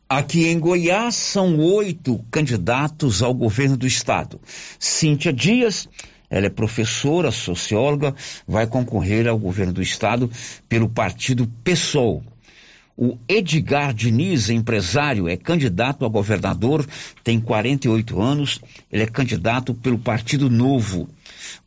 [0.09, 4.41] Aqui em Goiás são oito candidatos ao governo do estado.
[4.79, 5.87] Cíntia Dias,
[6.31, 8.15] ela é professora, socióloga,
[8.47, 10.31] vai concorrer ao governo do estado
[10.69, 12.23] pelo partido PSOL.
[13.01, 16.85] O Edgar Diniz, empresário, é candidato a governador,
[17.23, 18.61] tem 48 anos,
[18.91, 21.09] ele é candidato pelo Partido Novo.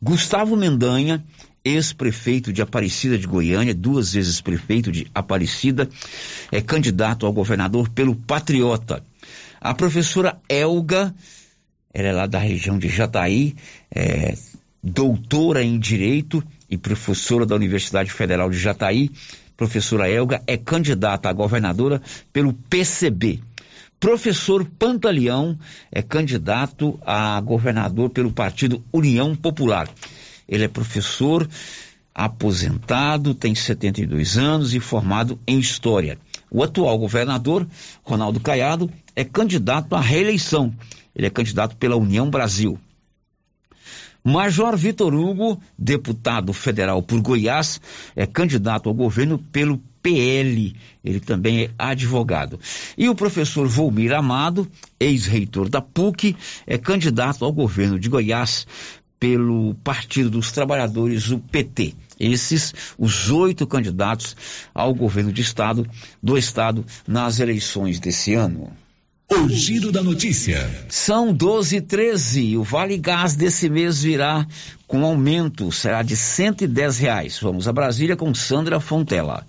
[0.00, 1.24] Gustavo Mendanha,
[1.64, 5.88] ex-prefeito de Aparecida de Goiânia, duas vezes prefeito de Aparecida,
[6.50, 9.02] é candidato ao governador pelo Patriota.
[9.58, 11.14] A professora Elga,
[11.94, 13.54] ela é lá da região de Jataí,
[13.90, 14.34] é,
[14.82, 19.10] doutora em Direito e professora da Universidade Federal de Jataí.
[19.56, 22.02] Professora Elga é candidata a governadora
[22.32, 23.40] pelo PCB.
[24.00, 25.56] Professor Pantaleão
[25.92, 29.88] é candidato a governador pelo partido União Popular.
[30.48, 31.48] Ele é professor
[32.12, 36.18] aposentado, tem 72 anos e formado em História.
[36.50, 37.66] O atual governador,
[38.02, 40.74] Ronaldo Caiado, é candidato à reeleição.
[41.14, 42.78] Ele é candidato pela União Brasil.
[44.24, 47.80] Major Vitor Hugo, deputado federal por Goiás,
[48.14, 50.76] é candidato ao governo pelo PL.
[51.04, 52.58] Ele também é advogado.
[52.96, 54.68] E o professor Volmir Amado,
[54.98, 56.36] ex-reitor da PUC,
[56.66, 58.66] é candidato ao governo de Goiás
[59.18, 61.94] pelo Partido dos Trabalhadores, o PT.
[62.18, 64.36] Esses, os oito candidatos
[64.74, 65.86] ao governo de estado,
[66.22, 68.72] do estado, nas eleições desse ano.
[69.34, 70.70] O giro da notícia.
[70.90, 72.58] São 12 e 13.
[72.58, 74.46] O Vale Gás desse mês virá
[74.86, 77.38] com aumento, será de 110 reais.
[77.40, 79.46] Vamos a Brasília com Sandra Fontela.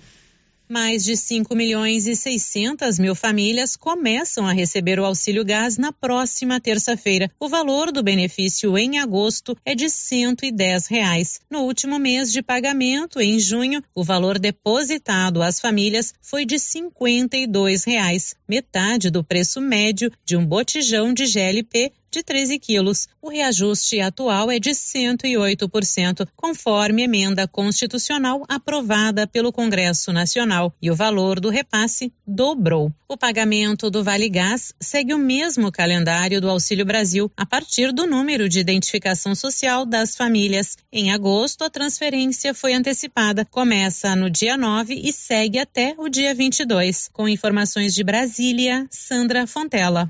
[0.68, 5.92] Mais de 5 milhões e 600 mil famílias começam a receber o auxílio gás na
[5.92, 7.30] próxima terça-feira.
[7.40, 11.42] O valor do benefício em agosto é de 110 reais.
[11.50, 17.84] No último mês de pagamento, em junho, o valor depositado às famílias foi de 52
[17.84, 23.08] reais, metade do preço médio de um botijão de GLP de 13 quilos.
[23.20, 30.96] O reajuste atual é de 108%, conforme emenda constitucional aprovada pelo Congresso Nacional, e o
[30.96, 32.94] valor do repasse dobrou.
[33.10, 38.06] O pagamento do Vale Gás segue o mesmo calendário do Auxílio Brasil, a partir do
[38.06, 40.78] número de identificação social das famílias.
[40.92, 46.36] Em agosto, a transferência foi antecipada, começa no dia 9 e segue até o dia
[46.36, 47.10] 22.
[47.12, 50.10] Com informações de Brasília, Sandra Fontela.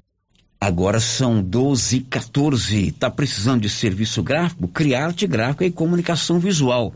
[0.64, 2.88] Agora são 12 e 14.
[2.88, 4.66] Está precisando de serviço gráfico?
[4.70, 6.94] Criarte Gráfica e Comunicação Visual.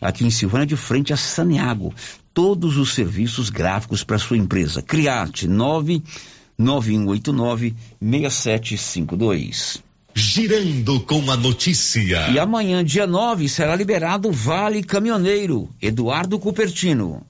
[0.00, 1.94] Aqui em Silvânia, de frente a Saniago.
[2.34, 4.82] Todos os serviços gráficos para sua empresa.
[4.82, 9.80] Criarte 99189 6752.
[10.12, 12.32] Girando com a notícia.
[12.32, 15.70] E amanhã, dia 9, será liberado o Vale Caminhoneiro.
[15.80, 17.24] Eduardo Cupertino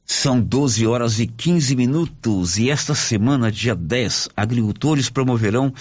[0.10, 5.74] São 12 horas e 15 minutos e esta semana, dia 10, agricultores promoverão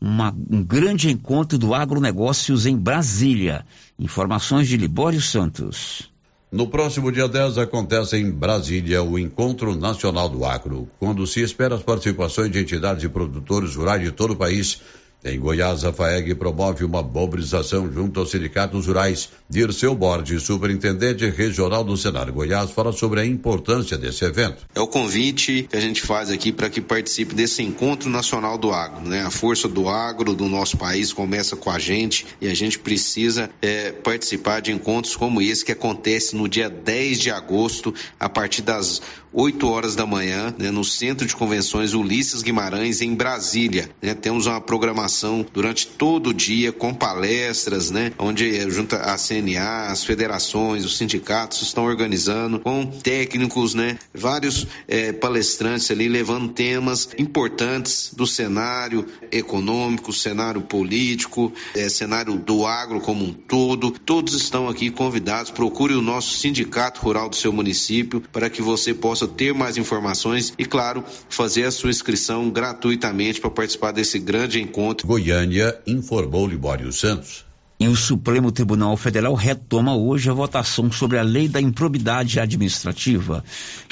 [0.00, 3.66] uma, um grande encontro do agronegócios em Brasília.
[3.98, 6.10] Informações de Libório Santos.
[6.50, 11.74] No próximo dia 10 acontece em Brasília o Encontro Nacional do Agro, quando se espera
[11.74, 14.80] as participações de entidades e produtores rurais de todo o país
[15.24, 19.28] em Goiás, a FAEG promove uma mobilização junto aos sindicatos rurais.
[19.48, 24.64] Dirceu Borges, superintendente regional do Senar Goiás, fala sobre a importância desse evento.
[24.74, 28.70] É o convite que a gente faz aqui para que participe desse encontro nacional do
[28.70, 29.08] agro.
[29.08, 29.22] Né?
[29.22, 33.50] A força do agro do nosso país começa com a gente e a gente precisa
[33.60, 38.62] é, participar de encontros como esse que acontece no dia 10 de agosto, a partir
[38.62, 39.02] das
[39.32, 43.90] 8 horas da manhã, né, no Centro de Convenções Ulisses Guimarães, em Brasília.
[44.00, 44.14] Né?
[44.14, 45.05] Temos uma programação
[45.52, 48.12] durante todo o dia com palestras, né?
[48.18, 53.98] Onde junta a CNA, as federações, os sindicatos estão organizando com técnicos, né?
[54.12, 62.66] Vários é, palestrantes ali levando temas importantes do cenário econômico, cenário político, é, cenário do
[62.66, 63.90] agro como um todo.
[63.90, 65.50] Todos estão aqui convidados.
[65.50, 70.52] Procure o nosso sindicato rural do seu município para que você possa ter mais informações
[70.58, 76.92] e, claro, fazer a sua inscrição gratuitamente para participar desse grande encontro Goiânia, informou Libório
[76.92, 77.44] Santos.
[77.78, 83.44] E o Supremo Tribunal Federal retoma hoje a votação sobre a lei da improbidade administrativa.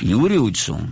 [0.02, 0.88] Yuri Hudson.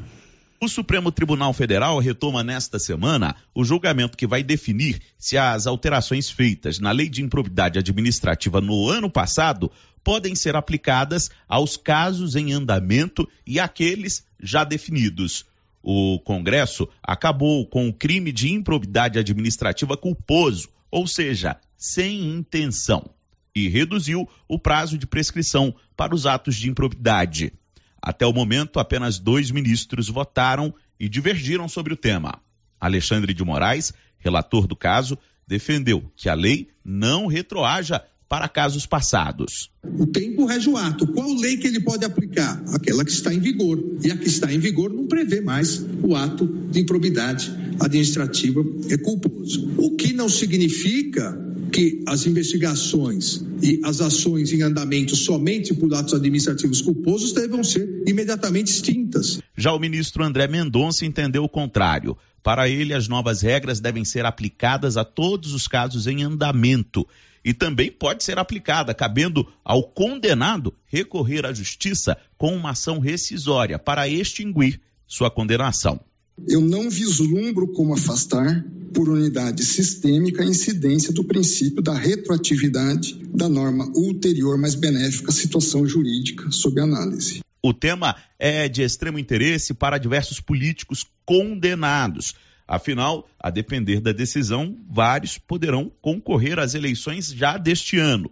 [0.60, 6.30] O Supremo Tribunal Federal retoma nesta semana o julgamento que vai definir se as alterações
[6.30, 9.72] feitas na lei de improbidade administrativa no ano passado
[10.04, 15.46] podem ser aplicadas aos casos em andamento e àqueles já definidos
[15.82, 23.10] o Congresso acabou com o crime de improbidade administrativa culposo, ou seja, sem intenção,
[23.54, 27.52] e reduziu o prazo de prescrição para os atos de improbidade.
[28.00, 32.40] Até o momento, apenas dois ministros votaram e divergiram sobre o tema.
[32.80, 39.70] Alexandre de Moraes, relator do caso, defendeu que a lei não retroaja para casos passados.
[39.84, 41.06] O tempo rege o ato.
[41.08, 42.64] Qual lei que ele pode aplicar?
[42.72, 43.78] Aquela que está em vigor.
[44.02, 48.96] E a que está em vigor não prevê mais o ato de improbidade administrativa é
[48.96, 49.74] culposo.
[49.76, 51.38] O que não significa
[51.70, 58.02] que as investigações e as ações em andamento somente por atos administrativos culposos devam ser
[58.06, 59.40] imediatamente extintas.
[59.54, 62.16] Já o ministro André Mendonça entendeu o contrário.
[62.42, 67.06] Para ele, as novas regras devem ser aplicadas a todos os casos em andamento
[67.44, 73.78] e também pode ser aplicada, cabendo ao condenado recorrer à justiça com uma ação rescisória
[73.78, 76.00] para extinguir sua condenação.
[76.48, 78.64] Eu não vislumbro como afastar,
[78.94, 85.34] por unidade sistêmica, a incidência do princípio da retroatividade da norma ulterior mais benéfica à
[85.34, 87.40] situação jurídica sob análise.
[87.62, 92.34] O tema é de extremo interesse para diversos políticos condenados.
[92.66, 98.30] Afinal, a depender da decisão, vários poderão concorrer às eleições já deste ano.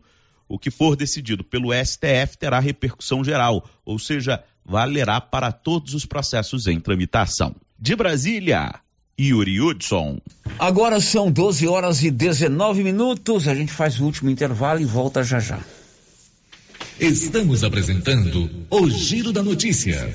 [0.49, 6.05] O que for decidido pelo STF terá repercussão geral, ou seja, valerá para todos os
[6.05, 7.55] processos em tramitação.
[7.79, 8.81] De Brasília,
[9.21, 10.19] Yuri Hudson.
[10.59, 13.47] Agora são 12 horas e 19 minutos.
[13.47, 15.61] A gente faz o último intervalo e volta já já.
[16.99, 20.15] Estamos apresentando o Giro da Notícia.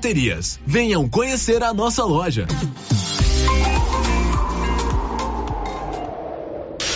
[0.01, 0.59] baterias.
[0.65, 2.47] Venham conhecer a nossa loja.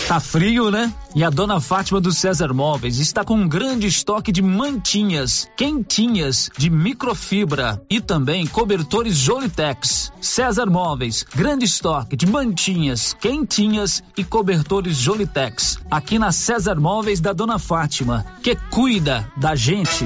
[0.08, 0.92] Tá frio, né?
[1.14, 6.48] E a dona Fátima do César Móveis está com um grande estoque de mantinhas, quentinhas,
[6.56, 10.12] de microfibra e também cobertores Jolitex.
[10.20, 15.78] César Móveis, grande estoque de mantinhas, quentinhas e cobertores Jolitex.
[15.90, 20.04] Aqui na César Móveis da dona Fátima, que cuida da gente.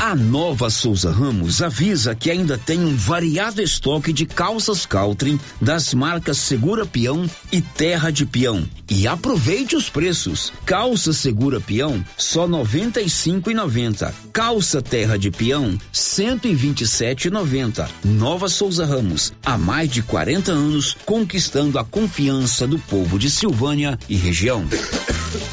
[0.00, 5.94] A nova Souza Ramos avisa que ainda tem um variado estoque de calças Caltrim das
[5.94, 8.68] marcas Segura Peão e Terra de Peão.
[8.90, 10.52] E aproveite os preços.
[10.66, 14.14] Calça Segura Peão só noventa e cinco e noventa.
[14.34, 17.88] Calça Terra de Peão cento e vinte e sete e noventa.
[18.04, 23.98] Nova Souza Ramos há mais de 40 anos conquistando a confiança do povo de Silvânia
[24.08, 24.64] e região.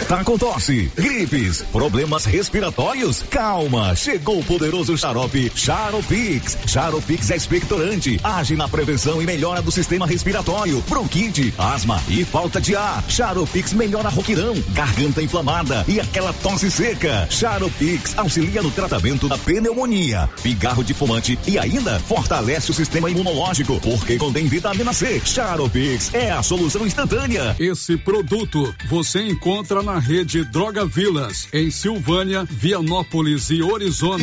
[0.08, 3.24] Tá com tosse, gripes, problemas respiratórios?
[3.30, 6.58] Calma, chegou o poderoso xarope Charopix.
[6.66, 12.60] Charopix é expectorante, age na prevenção e melhora do sistema respiratório, bronquite, asma e falta
[12.60, 13.04] de ar.
[13.08, 17.28] Charopix melhora roquirão, garganta inflamada e aquela tosse seca.
[17.30, 23.80] Charopix auxilia no tratamento da pneumonia, pigarro de fumante e ainda fortalece o sistema imunológico,
[23.82, 25.22] porque contém vitamina C.
[25.24, 27.56] Charopix é a solução instantânea.
[27.60, 34.23] Esse produto você encontra na rede Droga Vilas, em Silvânia, Vianópolis e Orizona.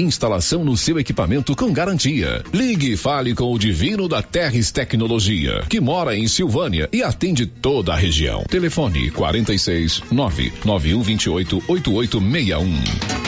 [0.00, 2.42] Instalação no seu equipamento com garantia.
[2.52, 7.46] Ligue e fale com o Divino da Terres Tecnologia, que mora em Silvânia e atende
[7.46, 8.44] toda a região.
[8.48, 13.27] Telefone 46 99128 8861.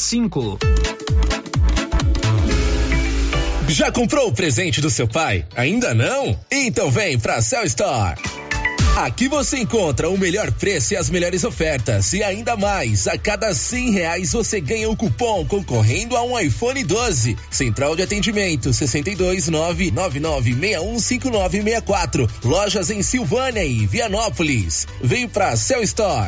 [0.01, 0.57] cinco.
[3.69, 5.45] Já comprou o presente do seu pai?
[5.55, 6.37] Ainda não?
[6.51, 8.19] Então vem pra Cell Store.
[8.97, 12.11] Aqui você encontra o melhor preço e as melhores ofertas.
[12.11, 16.83] E ainda mais, a cada cem reais você ganha um cupom concorrendo a um iPhone
[16.83, 17.37] 12.
[17.49, 22.29] Central de atendimento 62 999615964.
[22.43, 24.85] Lojas em Silvânia e Vianópolis.
[25.01, 26.27] Vem pra Cell Store.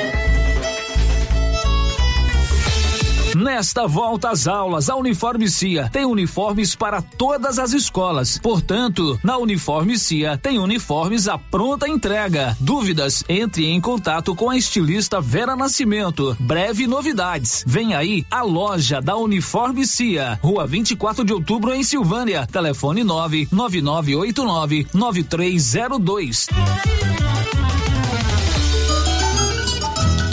[3.35, 8.37] Nesta volta às aulas, a Uniforme Cia tem uniformes para todas as escolas.
[8.37, 12.55] Portanto, na Uniforme Cia tem uniformes à pronta entrega.
[12.61, 13.25] Dúvidas?
[13.27, 16.33] Entre em contato com a estilista Vera Nascimento.
[16.39, 17.61] Breve novidades.
[17.67, 22.47] Vem aí a loja da Uniforme Cia, Rua 24 de Outubro em Silvânia.
[22.47, 26.47] Telefone 99989 9302.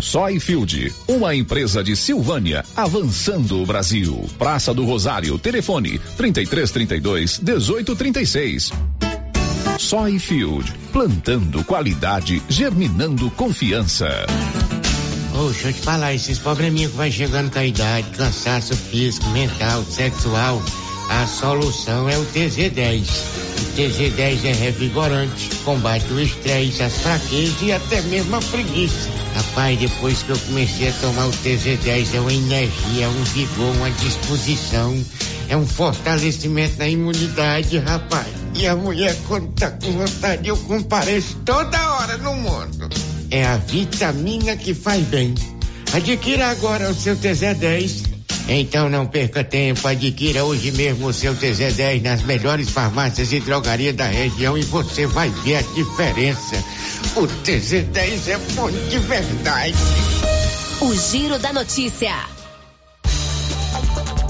[0.00, 4.28] Soyfield, uma empresa de Silvânia, avançando o Brasil.
[4.38, 8.72] Praça do Rosário, telefone 3332 1836.
[9.78, 14.08] Soyfield, plantando qualidade, germinando confiança.
[15.34, 19.28] Ô, deixa eu te falar, esses probleminha que vai chegando com a idade, cansaço físico,
[19.30, 20.62] mental, sexual,
[21.08, 23.02] a solução é o TZ10.
[23.04, 29.10] O TZ10 é revigorante, combate o estresse, as fraquezas e até mesmo a preguiça.
[29.34, 33.90] Rapaz, depois que eu comecei a tomar o TZ10, é uma energia, um vigor, uma
[33.90, 35.04] disposição,
[35.48, 38.28] é um fortalecimento na imunidade, rapaz.
[38.54, 42.88] E a mulher, quando tá com vontade, eu compareço toda hora no mundo.
[43.30, 45.34] É a vitamina que faz bem.
[45.92, 48.13] Adquira agora o seu TZ10
[48.48, 53.96] então não perca tempo, adquira hoje mesmo o seu TZ10 nas melhores farmácias e drogarias
[53.96, 56.56] da região e você vai ver a diferença.
[57.16, 59.74] O TZ10 é bom de verdade.
[60.80, 62.14] O Giro da Notícia.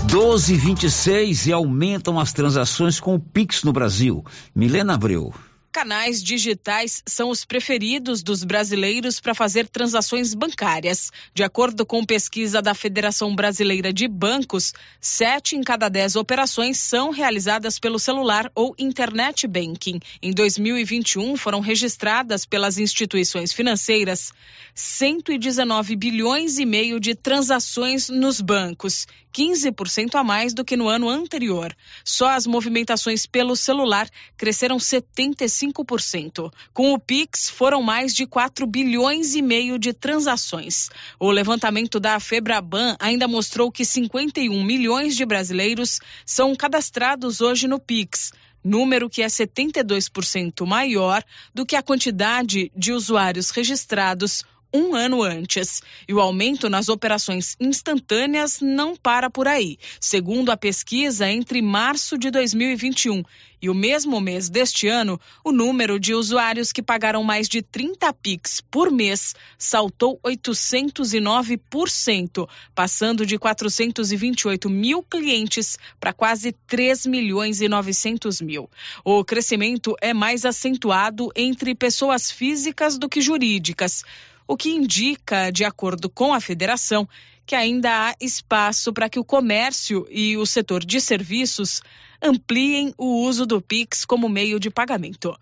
[0.04, 4.24] 12 26 e aumentam as transações com o Pix no Brasil.
[4.54, 5.34] Milena Abreu
[5.74, 11.10] canais digitais são os preferidos dos brasileiros para fazer transações bancárias.
[11.34, 17.10] De acordo com pesquisa da Federação Brasileira de Bancos, sete em cada dez operações são
[17.10, 19.98] realizadas pelo celular ou internet banking.
[20.22, 24.32] Em 2021, foram registradas pelas instituições financeiras
[24.76, 31.08] 119 bilhões e meio de transações nos bancos, 15% a mais do que no ano
[31.08, 31.74] anterior.
[32.04, 36.52] Só as movimentações pelo celular cresceram 75 5%.
[36.72, 40.88] Com o Pix, foram mais de 4 bilhões e meio de transações.
[41.18, 47.78] O levantamento da Febraban ainda mostrou que 51 milhões de brasileiros são cadastrados hoje no
[47.78, 48.32] Pix
[48.64, 51.22] número que é 72% maior
[51.52, 54.42] do que a quantidade de usuários registrados
[54.74, 55.80] um ano antes.
[56.08, 59.78] E o aumento nas operações instantâneas não para por aí.
[60.00, 63.22] Segundo a pesquisa, entre março de 2021
[63.62, 68.12] e o mesmo mês deste ano, o número de usuários que pagaram mais de 30
[68.12, 77.68] Pix por mês saltou 809%, passando de 428 mil clientes para quase 3 milhões e
[77.68, 78.68] 900 mil.
[79.02, 84.04] O crescimento é mais acentuado entre pessoas físicas do que jurídicas
[84.46, 87.08] o que indica, de acordo com a federação,
[87.46, 91.82] que ainda há espaço para que o comércio e o setor de serviços
[92.22, 95.36] ampliem o uso do Pix como meio de pagamento.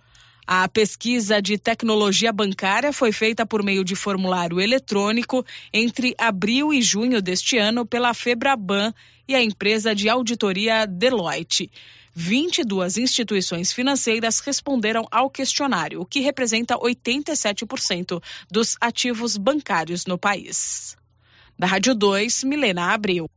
[0.45, 6.83] A pesquisa de tecnologia bancária foi feita por meio de formulário eletrônico entre abril e
[6.83, 8.93] junho deste ano pela Febraban
[9.29, 11.71] e a empresa de auditoria Deloitte.
[12.15, 20.97] 22 instituições financeiras responderam ao questionário, o que representa 87% dos ativos bancários no país.
[21.59, 23.29] Da Rádio 2, Milena Abril.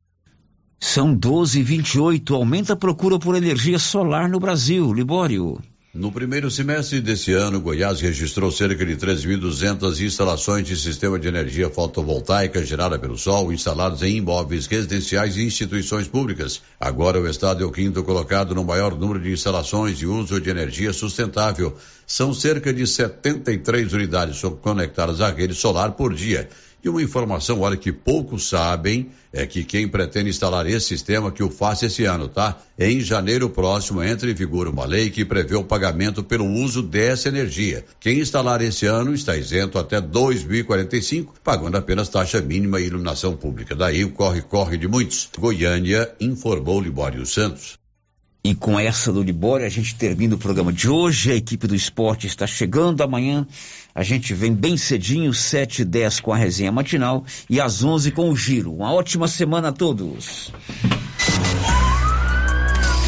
[0.80, 4.94] São 12 e 28 aumenta a procura por energia solar no Brasil.
[4.94, 5.62] Libório.
[5.98, 11.70] No primeiro semestre desse ano, Goiás registrou cerca de 3.200 instalações de sistema de energia
[11.70, 16.62] fotovoltaica gerada pelo sol instalados em imóveis residenciais e instituições públicas.
[16.78, 20.50] Agora, o estado é o quinto colocado no maior número de instalações de uso de
[20.50, 21.78] energia sustentável.
[22.06, 26.50] São cerca de 73 unidades conectadas à rede solar por dia.
[26.86, 31.42] E uma informação, olha, que poucos sabem, é que quem pretende instalar esse sistema que
[31.42, 32.60] o faça esse ano, tá?
[32.78, 37.28] Em janeiro próximo entra em vigor uma lei que prevê o pagamento pelo uso dessa
[37.28, 37.84] energia.
[38.00, 43.76] Quem instalar esse ano está isento até 2045, pagando apenas taxa mínima e iluminação pública.
[43.76, 45.28] Daí o corre-corre de muitos.
[45.40, 47.84] Goiânia informou Libório Santos.
[48.46, 51.32] E com essa do Libório, a gente termina o programa de hoje.
[51.32, 53.48] A equipe do esporte está chegando amanhã.
[53.96, 58.12] A gente vem bem cedinho, 7 e 10 com a resenha matinal e às 11
[58.12, 58.72] com o giro.
[58.72, 60.54] Uma ótima semana a todos.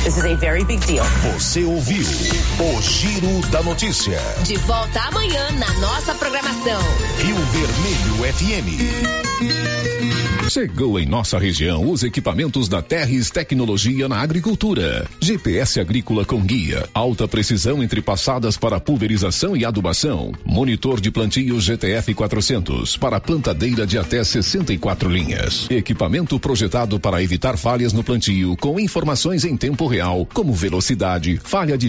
[0.05, 1.05] This is a very big deal.
[1.35, 4.19] Você ouviu o Giro da Notícia.
[4.43, 6.81] De volta amanhã na nossa programação.
[7.19, 10.26] Rio Vermelho FM.
[10.49, 15.05] Chegou em nossa região os equipamentos da Terres Tecnologia na Agricultura.
[15.19, 20.31] GPS agrícola com guia, alta precisão entre passadas para pulverização e adubação.
[20.45, 25.69] Monitor de plantio GTF 400 para plantadeira de até 64 linhas.
[25.69, 31.77] Equipamento projetado para evitar falhas no plantio com informações em tempo real, como velocidade, falha
[31.77, 31.85] de